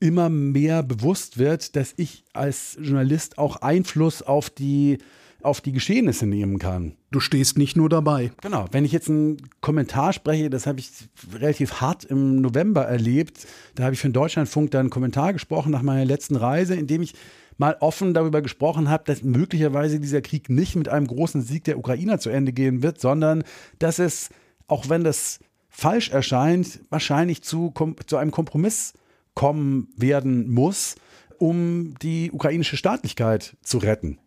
immer 0.00 0.28
mehr 0.28 0.82
bewusst 0.82 1.38
wird, 1.38 1.76
dass 1.76 1.94
ich 1.96 2.24
als 2.32 2.76
Journalist 2.80 3.38
auch 3.38 3.56
Einfluss 3.56 4.22
auf 4.22 4.48
die, 4.50 4.98
auf 5.42 5.60
die 5.60 5.72
Geschehnisse 5.72 6.26
nehmen 6.26 6.58
kann. 6.58 6.96
Du 7.10 7.20
stehst 7.20 7.58
nicht 7.58 7.76
nur 7.76 7.88
dabei. 7.88 8.32
Genau. 8.42 8.66
Wenn 8.70 8.84
ich 8.84 8.92
jetzt 8.92 9.08
einen 9.08 9.38
Kommentar 9.60 10.12
spreche, 10.12 10.50
das 10.50 10.66
habe 10.66 10.78
ich 10.78 10.90
relativ 11.32 11.80
hart 11.80 12.04
im 12.04 12.40
November 12.40 12.84
erlebt. 12.84 13.46
Da 13.74 13.84
habe 13.84 13.94
ich 13.94 14.00
für 14.00 14.08
den 14.08 14.12
Deutschlandfunk 14.12 14.70
dann 14.70 14.80
einen 14.80 14.90
Kommentar 14.90 15.32
gesprochen 15.32 15.72
nach 15.72 15.82
meiner 15.82 16.04
letzten 16.04 16.36
Reise, 16.36 16.74
in 16.74 16.86
dem 16.86 17.02
ich 17.02 17.14
mal 17.56 17.76
offen 17.80 18.14
darüber 18.14 18.40
gesprochen 18.40 18.88
habe, 18.88 19.04
dass 19.04 19.22
möglicherweise 19.22 19.98
dieser 19.98 20.22
Krieg 20.22 20.48
nicht 20.48 20.76
mit 20.76 20.88
einem 20.88 21.08
großen 21.08 21.42
Sieg 21.42 21.64
der 21.64 21.78
Ukrainer 21.78 22.20
zu 22.20 22.30
Ende 22.30 22.52
gehen 22.52 22.82
wird, 22.82 23.00
sondern 23.00 23.42
dass 23.80 23.98
es, 23.98 24.30
auch 24.68 24.88
wenn 24.88 25.02
das 25.02 25.40
falsch 25.68 26.10
erscheint, 26.10 26.80
wahrscheinlich 26.88 27.42
zu, 27.42 27.74
zu 28.06 28.16
einem 28.16 28.30
Kompromiss 28.30 28.94
kommen 29.38 29.86
werden 29.96 30.50
muss, 30.50 30.96
um 31.38 31.94
die 32.02 32.32
ukrainische 32.32 32.76
Staatlichkeit 32.76 33.56
zu 33.62 33.78
retten. 33.78 34.18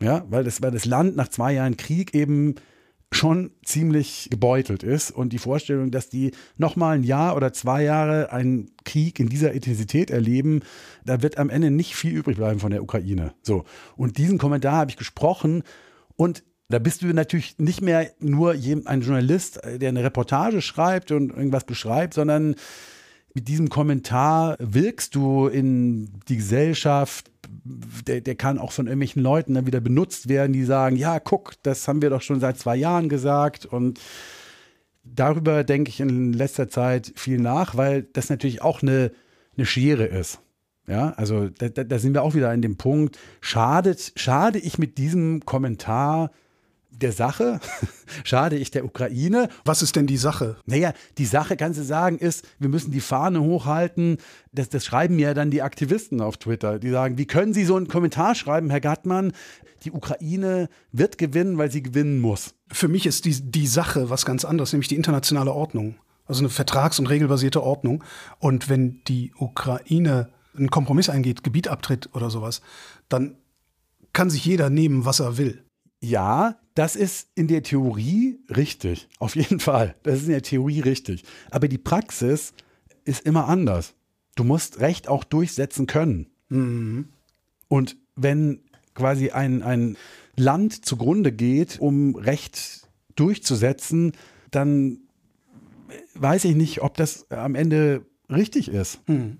Ja, 0.00 0.24
weil 0.28 0.44
das, 0.44 0.62
weil 0.62 0.70
das 0.70 0.84
Land 0.84 1.16
nach 1.16 1.26
zwei 1.26 1.54
Jahren 1.54 1.76
Krieg 1.76 2.14
eben 2.14 2.54
schon 3.10 3.50
ziemlich 3.64 4.28
gebeutelt 4.30 4.84
ist 4.84 5.10
und 5.10 5.32
die 5.32 5.38
Vorstellung, 5.38 5.90
dass 5.90 6.10
die 6.10 6.30
nochmal 6.58 6.98
ein 6.98 7.02
Jahr 7.02 7.34
oder 7.34 7.52
zwei 7.52 7.82
Jahre 7.82 8.30
einen 8.30 8.70
Krieg 8.84 9.18
in 9.18 9.28
dieser 9.28 9.50
Intensität 9.50 10.12
erleben, 10.12 10.60
da 11.04 11.22
wird 11.22 11.38
am 11.38 11.50
Ende 11.50 11.72
nicht 11.72 11.96
viel 11.96 12.12
übrig 12.12 12.36
bleiben 12.36 12.60
von 12.60 12.70
der 12.70 12.84
Ukraine. 12.84 13.34
So. 13.42 13.64
Und 13.96 14.16
diesen 14.16 14.38
Kommentar 14.38 14.74
habe 14.76 14.92
ich 14.92 14.96
gesprochen 14.96 15.64
und 16.14 16.44
da 16.68 16.78
bist 16.78 17.02
du 17.02 17.08
natürlich 17.08 17.58
nicht 17.58 17.82
mehr 17.82 18.12
nur 18.20 18.52
ein 18.52 19.00
Journalist, 19.00 19.60
der 19.64 19.88
eine 19.88 20.04
Reportage 20.04 20.62
schreibt 20.62 21.10
und 21.10 21.30
irgendwas 21.30 21.64
beschreibt, 21.64 22.14
sondern 22.14 22.54
mit 23.36 23.48
diesem 23.48 23.68
Kommentar 23.68 24.56
wirkst 24.58 25.14
du 25.14 25.46
in 25.46 26.08
die 26.26 26.36
Gesellschaft, 26.36 27.30
der, 28.06 28.22
der 28.22 28.34
kann 28.34 28.58
auch 28.58 28.72
von 28.72 28.86
irgendwelchen 28.86 29.22
Leuten 29.22 29.52
dann 29.52 29.66
wieder 29.66 29.80
benutzt 29.80 30.30
werden, 30.30 30.54
die 30.54 30.64
sagen, 30.64 30.96
ja, 30.96 31.20
guck, 31.20 31.52
das 31.62 31.86
haben 31.86 32.00
wir 32.00 32.08
doch 32.08 32.22
schon 32.22 32.40
seit 32.40 32.56
zwei 32.56 32.76
Jahren 32.76 33.10
gesagt 33.10 33.66
und 33.66 34.00
darüber 35.04 35.64
denke 35.64 35.90
ich 35.90 36.00
in 36.00 36.32
letzter 36.32 36.70
Zeit 36.70 37.12
viel 37.14 37.38
nach, 37.38 37.76
weil 37.76 38.04
das 38.04 38.30
natürlich 38.30 38.62
auch 38.62 38.80
eine, 38.80 39.12
eine 39.54 39.66
Schere 39.66 40.06
ist. 40.06 40.40
Ja, 40.88 41.10
also 41.18 41.50
da, 41.50 41.68
da 41.68 41.98
sind 41.98 42.14
wir 42.14 42.22
auch 42.22 42.34
wieder 42.34 42.48
an 42.48 42.62
dem 42.62 42.78
Punkt, 42.78 43.18
schadet, 43.42 44.12
schade 44.16 44.58
ich 44.58 44.78
mit 44.78 44.96
diesem 44.96 45.44
Kommentar 45.44 46.30
der 47.00 47.12
Sache, 47.12 47.60
schade 48.24 48.56
ich 48.56 48.70
der 48.70 48.84
Ukraine. 48.84 49.48
Was 49.64 49.82
ist 49.82 49.96
denn 49.96 50.06
die 50.06 50.16
Sache? 50.16 50.56
Naja, 50.66 50.92
die 51.18 51.26
Sache, 51.26 51.56
kannst 51.56 51.78
du 51.78 51.84
sagen, 51.84 52.18
ist, 52.18 52.46
wir 52.58 52.68
müssen 52.68 52.90
die 52.90 53.00
Fahne 53.00 53.40
hochhalten. 53.40 54.18
Das, 54.52 54.68
das 54.68 54.84
schreiben 54.84 55.18
ja 55.18 55.34
dann 55.34 55.50
die 55.50 55.62
Aktivisten 55.62 56.20
auf 56.20 56.36
Twitter. 56.36 56.78
Die 56.78 56.90
sagen, 56.90 57.18
wie 57.18 57.26
können 57.26 57.54
Sie 57.54 57.64
so 57.64 57.76
einen 57.76 57.88
Kommentar 57.88 58.34
schreiben, 58.34 58.70
Herr 58.70 58.80
Gattmann? 58.80 59.32
Die 59.84 59.92
Ukraine 59.92 60.68
wird 60.92 61.18
gewinnen, 61.18 61.58
weil 61.58 61.70
sie 61.70 61.82
gewinnen 61.82 62.20
muss. 62.20 62.54
Für 62.72 62.88
mich 62.88 63.06
ist 63.06 63.24
die, 63.24 63.40
die 63.40 63.66
Sache 63.66 64.10
was 64.10 64.24
ganz 64.24 64.44
anderes, 64.44 64.72
nämlich 64.72 64.88
die 64.88 64.96
internationale 64.96 65.52
Ordnung. 65.52 65.96
Also 66.26 66.40
eine 66.40 66.48
vertrags- 66.48 66.98
und 66.98 67.06
regelbasierte 67.06 67.62
Ordnung. 67.62 68.02
Und 68.38 68.68
wenn 68.68 69.02
die 69.04 69.32
Ukraine 69.38 70.30
einen 70.56 70.70
Kompromiss 70.70 71.08
eingeht, 71.08 71.44
Gebiet 71.44 71.68
abtritt 71.68 72.08
oder 72.14 72.30
sowas, 72.30 72.62
dann 73.08 73.36
kann 74.12 74.30
sich 74.30 74.44
jeder 74.44 74.70
nehmen, 74.70 75.04
was 75.04 75.20
er 75.20 75.36
will. 75.36 75.64
Ja, 76.00 76.56
das 76.76 76.94
ist 76.94 77.28
in 77.34 77.48
der 77.48 77.62
Theorie 77.62 78.38
richtig. 78.54 79.08
Auf 79.18 79.34
jeden 79.34 79.60
Fall. 79.60 79.96
Das 80.02 80.16
ist 80.16 80.24
in 80.24 80.32
der 80.32 80.42
Theorie 80.42 80.80
richtig. 80.80 81.24
Aber 81.50 81.68
die 81.68 81.78
Praxis 81.78 82.52
ist 83.04 83.24
immer 83.24 83.48
anders. 83.48 83.94
Du 84.34 84.44
musst 84.44 84.78
Recht 84.80 85.08
auch 85.08 85.24
durchsetzen 85.24 85.86
können. 85.86 86.26
Mhm. 86.50 87.08
Und 87.68 87.96
wenn 88.14 88.60
quasi 88.94 89.30
ein, 89.30 89.62
ein 89.62 89.96
Land 90.36 90.84
zugrunde 90.84 91.32
geht, 91.32 91.80
um 91.80 92.14
Recht 92.14 92.88
durchzusetzen, 93.14 94.12
dann 94.50 94.98
weiß 96.14 96.44
ich 96.44 96.54
nicht, 96.54 96.82
ob 96.82 96.98
das 96.98 97.30
am 97.30 97.54
Ende 97.54 98.04
richtig 98.28 98.68
ist. 98.68 99.00
Mhm. 99.08 99.38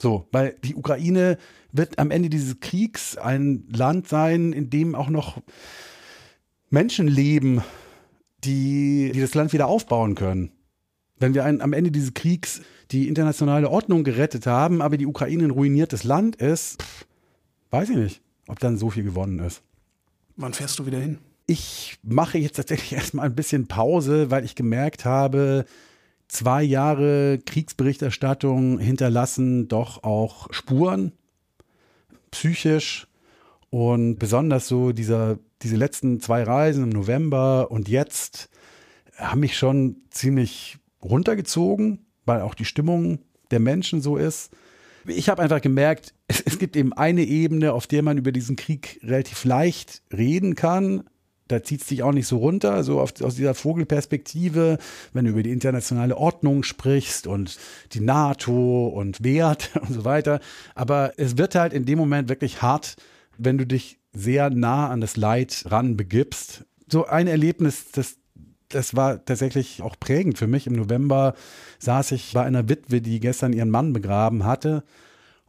So, 0.00 0.26
weil 0.32 0.56
die 0.64 0.74
Ukraine 0.74 1.36
wird 1.70 1.98
am 1.98 2.10
Ende 2.10 2.30
dieses 2.30 2.60
Kriegs 2.60 3.18
ein 3.18 3.68
Land 3.68 4.08
sein, 4.08 4.54
in 4.54 4.70
dem 4.70 4.94
auch 4.94 5.10
noch 5.10 5.42
Menschen 6.72 7.06
leben, 7.06 7.62
die, 8.44 9.12
die 9.14 9.20
das 9.20 9.34
Land 9.34 9.52
wieder 9.52 9.66
aufbauen 9.66 10.14
können. 10.14 10.52
Wenn 11.18 11.34
wir 11.34 11.44
ein, 11.44 11.60
am 11.60 11.74
Ende 11.74 11.90
dieses 11.90 12.14
Kriegs 12.14 12.62
die 12.90 13.08
internationale 13.08 13.68
Ordnung 13.68 14.04
gerettet 14.04 14.46
haben, 14.46 14.80
aber 14.80 14.96
die 14.96 15.06
Ukraine 15.06 15.44
ein 15.44 15.50
ruiniertes 15.50 16.02
Land 16.02 16.36
ist, 16.36 16.82
pff, 16.82 17.06
weiß 17.70 17.90
ich 17.90 17.96
nicht, 17.96 18.22
ob 18.48 18.58
dann 18.58 18.78
so 18.78 18.88
viel 18.88 19.04
gewonnen 19.04 19.38
ist. 19.40 19.62
Wann 20.36 20.54
fährst 20.54 20.78
du 20.78 20.86
wieder 20.86 20.98
hin? 20.98 21.18
Ich 21.46 21.98
mache 22.02 22.38
jetzt 22.38 22.56
tatsächlich 22.56 22.92
erstmal 22.98 23.26
ein 23.26 23.34
bisschen 23.34 23.68
Pause, 23.68 24.30
weil 24.30 24.44
ich 24.46 24.54
gemerkt 24.54 25.04
habe, 25.04 25.66
zwei 26.28 26.62
Jahre 26.62 27.38
Kriegsberichterstattung 27.44 28.78
hinterlassen 28.78 29.68
doch 29.68 30.04
auch 30.04 30.50
Spuren, 30.52 31.12
psychisch 32.30 33.08
und 33.72 34.18
besonders 34.18 34.68
so 34.68 34.92
dieser, 34.92 35.38
diese 35.62 35.76
letzten 35.76 36.20
zwei 36.20 36.42
Reisen 36.42 36.84
im 36.84 36.90
November 36.90 37.70
und 37.70 37.88
jetzt 37.88 38.50
haben 39.16 39.40
mich 39.40 39.56
schon 39.56 39.96
ziemlich 40.10 40.76
runtergezogen, 41.02 42.04
weil 42.26 42.42
auch 42.42 42.54
die 42.54 42.66
Stimmung 42.66 43.20
der 43.50 43.60
Menschen 43.60 44.02
so 44.02 44.18
ist. 44.18 44.52
Ich 45.06 45.30
habe 45.30 45.40
einfach 45.40 45.62
gemerkt, 45.62 46.12
es, 46.28 46.58
gibt 46.58 46.76
eben 46.76 46.92
eine 46.92 47.22
Ebene, 47.24 47.72
auf 47.72 47.86
der 47.86 48.02
man 48.02 48.18
über 48.18 48.30
diesen 48.30 48.56
Krieg 48.56 49.00
relativ 49.02 49.42
leicht 49.46 50.02
reden 50.12 50.54
kann 50.54 51.04
da 51.48 51.62
zieht 51.62 51.82
es 51.82 51.86
dich 51.88 52.02
auch 52.02 52.12
nicht 52.12 52.26
so 52.26 52.38
runter, 52.38 52.82
so 52.82 52.98
auf, 52.98 53.20
aus 53.20 53.34
dieser 53.34 53.54
Vogelperspektive, 53.54 54.78
wenn 55.12 55.24
du 55.26 55.32
über 55.32 55.42
die 55.42 55.52
internationale 55.52 56.16
Ordnung 56.16 56.62
sprichst 56.62 57.26
und 57.26 57.58
die 57.92 58.00
NATO 58.00 58.86
und 58.86 59.22
Wert 59.22 59.70
und 59.80 59.92
so 59.92 60.04
weiter. 60.04 60.40
Aber 60.74 61.12
es 61.18 61.36
wird 61.36 61.54
halt 61.54 61.74
in 61.74 61.84
dem 61.84 61.98
Moment 61.98 62.28
wirklich 62.28 62.62
hart, 62.62 62.96
wenn 63.38 63.58
du 63.58 63.66
dich 63.66 63.98
sehr 64.12 64.50
nah 64.50 64.88
an 64.88 65.00
das 65.00 65.16
Leid 65.16 65.64
ran 65.68 65.96
begibst. 65.96 66.64
So 66.90 67.06
ein 67.06 67.26
Erlebnis, 67.26 67.90
das 67.92 68.16
das 68.68 68.96
war 68.96 69.24
tatsächlich 69.24 69.82
auch 69.82 69.96
prägend 69.98 70.38
für 70.38 70.46
mich. 70.46 70.66
Im 70.66 70.74
November 70.74 71.34
saß 71.78 72.12
ich 72.12 72.32
bei 72.32 72.42
einer 72.42 72.68
Witwe, 72.68 73.00
die 73.00 73.20
gestern 73.20 73.52
ihren 73.52 73.70
Mann 73.70 73.92
begraben 73.92 74.44
hatte. 74.44 74.82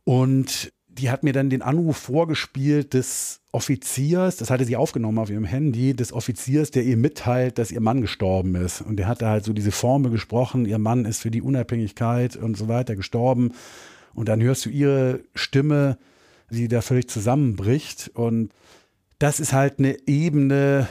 Und 0.04 0.74
die 0.88 1.10
hat 1.10 1.24
mir 1.24 1.34
dann 1.34 1.50
den 1.50 1.62
Anruf 1.62 1.98
vorgespielt 1.98 2.94
des 2.94 3.42
Offiziers, 3.52 4.38
das 4.38 4.50
hatte 4.50 4.66
sie 4.66 4.76
aufgenommen 4.76 5.20
auf 5.20 5.30
ihrem 5.30 5.46
Handy, 5.46 5.96
des 5.96 6.12
Offiziers, 6.12 6.72
der 6.72 6.84
ihr 6.84 6.98
mitteilt, 6.98 7.58
dass 7.58 7.72
ihr 7.72 7.82
Mann 7.82 8.02
gestorben 8.02 8.56
ist. 8.56 8.82
Und 8.82 8.98
der 8.98 9.08
hatte 9.08 9.28
halt 9.28 9.46
so 9.46 9.54
diese 9.54 9.72
Formel 9.72 10.12
gesprochen, 10.12 10.66
ihr 10.66 10.80
Mann 10.80 11.06
ist 11.06 11.22
für 11.22 11.32
die 11.32 11.42
Unabhängigkeit 11.42 12.36
und 12.36 12.58
so 12.58 12.68
weiter 12.68 12.96
gestorben. 12.96 13.52
Und 14.14 14.28
dann 14.30 14.42
hörst 14.42 14.66
du 14.66 14.70
ihre 14.70 15.22
Stimme, 15.34 15.98
die 16.54 16.68
da 16.68 16.82
völlig 16.82 17.10
zusammenbricht. 17.10 18.12
Und 18.14 18.52
das 19.20 19.40
ist 19.40 19.54
halt 19.54 19.80
eine 19.80 19.98
Ebene, 20.08 20.88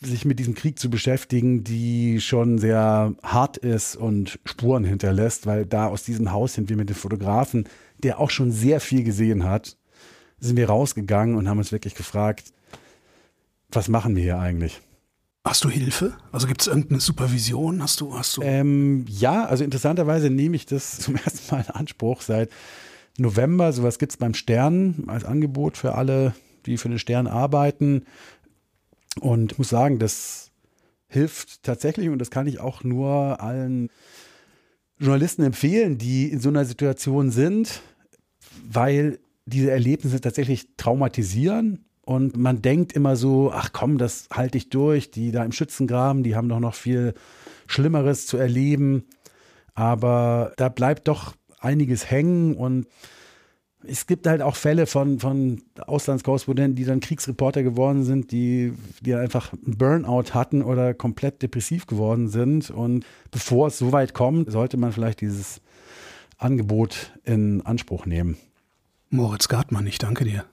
sich 0.00 0.24
mit 0.24 0.38
diesem 0.38 0.54
Krieg 0.54 0.78
zu 0.78 0.90
beschäftigen, 0.90 1.64
die 1.64 2.20
schon 2.20 2.58
sehr 2.58 3.14
hart 3.22 3.56
ist 3.56 3.96
und 3.96 4.38
Spuren 4.44 4.84
hinterlässt, 4.84 5.46
weil 5.46 5.64
da 5.64 5.86
aus 5.86 6.02
diesem 6.04 6.32
Haus 6.32 6.54
sind 6.54 6.68
wir 6.68 6.76
mit 6.76 6.88
den 6.88 6.96
Fotografen 6.96 7.64
der 8.04 8.20
auch 8.20 8.30
schon 8.30 8.52
sehr 8.52 8.80
viel 8.80 9.02
gesehen 9.02 9.44
hat, 9.44 9.76
sind 10.38 10.56
wir 10.56 10.68
rausgegangen 10.68 11.36
und 11.36 11.48
haben 11.48 11.58
uns 11.58 11.72
wirklich 11.72 11.94
gefragt, 11.94 12.52
was 13.70 13.88
machen 13.88 14.14
wir 14.14 14.22
hier 14.22 14.38
eigentlich? 14.38 14.80
Hast 15.44 15.64
du 15.64 15.68
Hilfe? 15.68 16.16
Also 16.32 16.46
gibt 16.46 16.62
es 16.62 16.68
irgendeine 16.68 17.00
Supervision? 17.00 17.82
Hast 17.82 18.00
du, 18.00 18.16
hast 18.16 18.36
du? 18.36 18.42
Ähm, 18.42 19.04
ja, 19.08 19.44
also 19.44 19.64
interessanterweise 19.64 20.30
nehme 20.30 20.56
ich 20.56 20.66
das 20.66 20.98
zum 20.98 21.16
ersten 21.24 21.54
Mal 21.54 21.64
in 21.66 21.74
Anspruch 21.74 22.22
seit 22.22 22.50
November. 23.18 23.72
Sowas 23.72 23.98
gibt 23.98 24.12
es 24.12 24.16
beim 24.16 24.34
Stern 24.34 25.04
als 25.06 25.24
Angebot 25.24 25.76
für 25.76 25.94
alle, 25.94 26.34
die 26.66 26.76
für 26.76 26.88
den 26.88 26.98
Stern 26.98 27.26
arbeiten. 27.26 28.04
Und 29.20 29.52
ich 29.52 29.58
muss 29.58 29.68
sagen, 29.68 29.98
das 29.98 30.50
hilft 31.08 31.62
tatsächlich 31.62 32.08
und 32.08 32.18
das 32.18 32.30
kann 32.30 32.46
ich 32.46 32.60
auch 32.60 32.82
nur 32.82 33.40
allen 33.40 33.88
Journalisten 34.98 35.42
empfehlen, 35.42 35.98
die 35.98 36.30
in 36.30 36.40
so 36.40 36.48
einer 36.48 36.64
Situation 36.64 37.30
sind, 37.30 37.82
weil 38.68 39.18
diese 39.46 39.70
Erlebnisse 39.70 40.20
tatsächlich 40.20 40.68
traumatisieren 40.76 41.84
und 42.02 42.36
man 42.36 42.62
denkt 42.62 42.92
immer 42.92 43.16
so, 43.16 43.50
ach 43.52 43.72
komm, 43.72 43.98
das 43.98 44.28
halte 44.32 44.58
ich 44.58 44.70
durch, 44.70 45.10
die 45.10 45.32
da 45.32 45.44
im 45.44 45.52
Schützengraben, 45.52 46.22
die 46.22 46.36
haben 46.36 46.48
doch 46.48 46.60
noch 46.60 46.74
viel 46.74 47.14
Schlimmeres 47.66 48.26
zu 48.26 48.36
erleben, 48.36 49.04
aber 49.74 50.52
da 50.56 50.68
bleibt 50.68 51.08
doch 51.08 51.34
einiges 51.64 52.10
hängen 52.10 52.54
und 52.56 52.86
es 53.86 54.06
gibt 54.06 54.26
halt 54.26 54.42
auch 54.42 54.56
Fälle 54.56 54.86
von, 54.86 55.18
von 55.18 55.62
Auslandskorrespondenten, 55.86 56.74
die 56.76 56.84
dann 56.84 57.00
Kriegsreporter 57.00 57.62
geworden 57.62 58.04
sind, 58.04 58.32
die, 58.32 58.72
die 59.00 59.14
einfach 59.14 59.52
einen 59.52 59.76
Burnout 59.76 60.32
hatten 60.32 60.62
oder 60.62 60.94
komplett 60.94 61.42
depressiv 61.42 61.86
geworden 61.86 62.28
sind. 62.28 62.70
Und 62.70 63.04
bevor 63.30 63.68
es 63.68 63.78
so 63.78 63.92
weit 63.92 64.14
kommt, 64.14 64.50
sollte 64.50 64.76
man 64.76 64.92
vielleicht 64.92 65.20
dieses 65.20 65.60
Angebot 66.38 67.12
in 67.24 67.60
Anspruch 67.62 68.06
nehmen. 68.06 68.36
Moritz 69.10 69.48
Gartmann, 69.48 69.86
ich 69.86 69.98
danke 69.98 70.24
dir. 70.24 70.44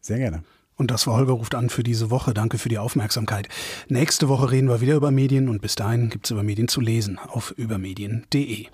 Sehr 0.00 0.18
gerne. 0.18 0.42
Und 0.76 0.90
das 0.90 1.06
war 1.06 1.16
Holger 1.16 1.34
ruft 1.34 1.54
an 1.54 1.68
für 1.68 1.82
diese 1.82 2.10
Woche. 2.10 2.32
Danke 2.32 2.56
für 2.56 2.70
die 2.70 2.78
Aufmerksamkeit. 2.78 3.48
Nächste 3.88 4.28
Woche 4.28 4.50
reden 4.50 4.68
wir 4.68 4.80
wieder 4.80 4.94
über 4.94 5.10
Medien 5.10 5.48
und 5.48 5.60
bis 5.60 5.74
dahin 5.74 6.08
gibt 6.08 6.26
es 6.26 6.30
über 6.30 6.42
Medien 6.42 6.68
zu 6.68 6.80
lesen 6.80 7.18
auf 7.18 7.50
übermedien.de. 7.50 8.68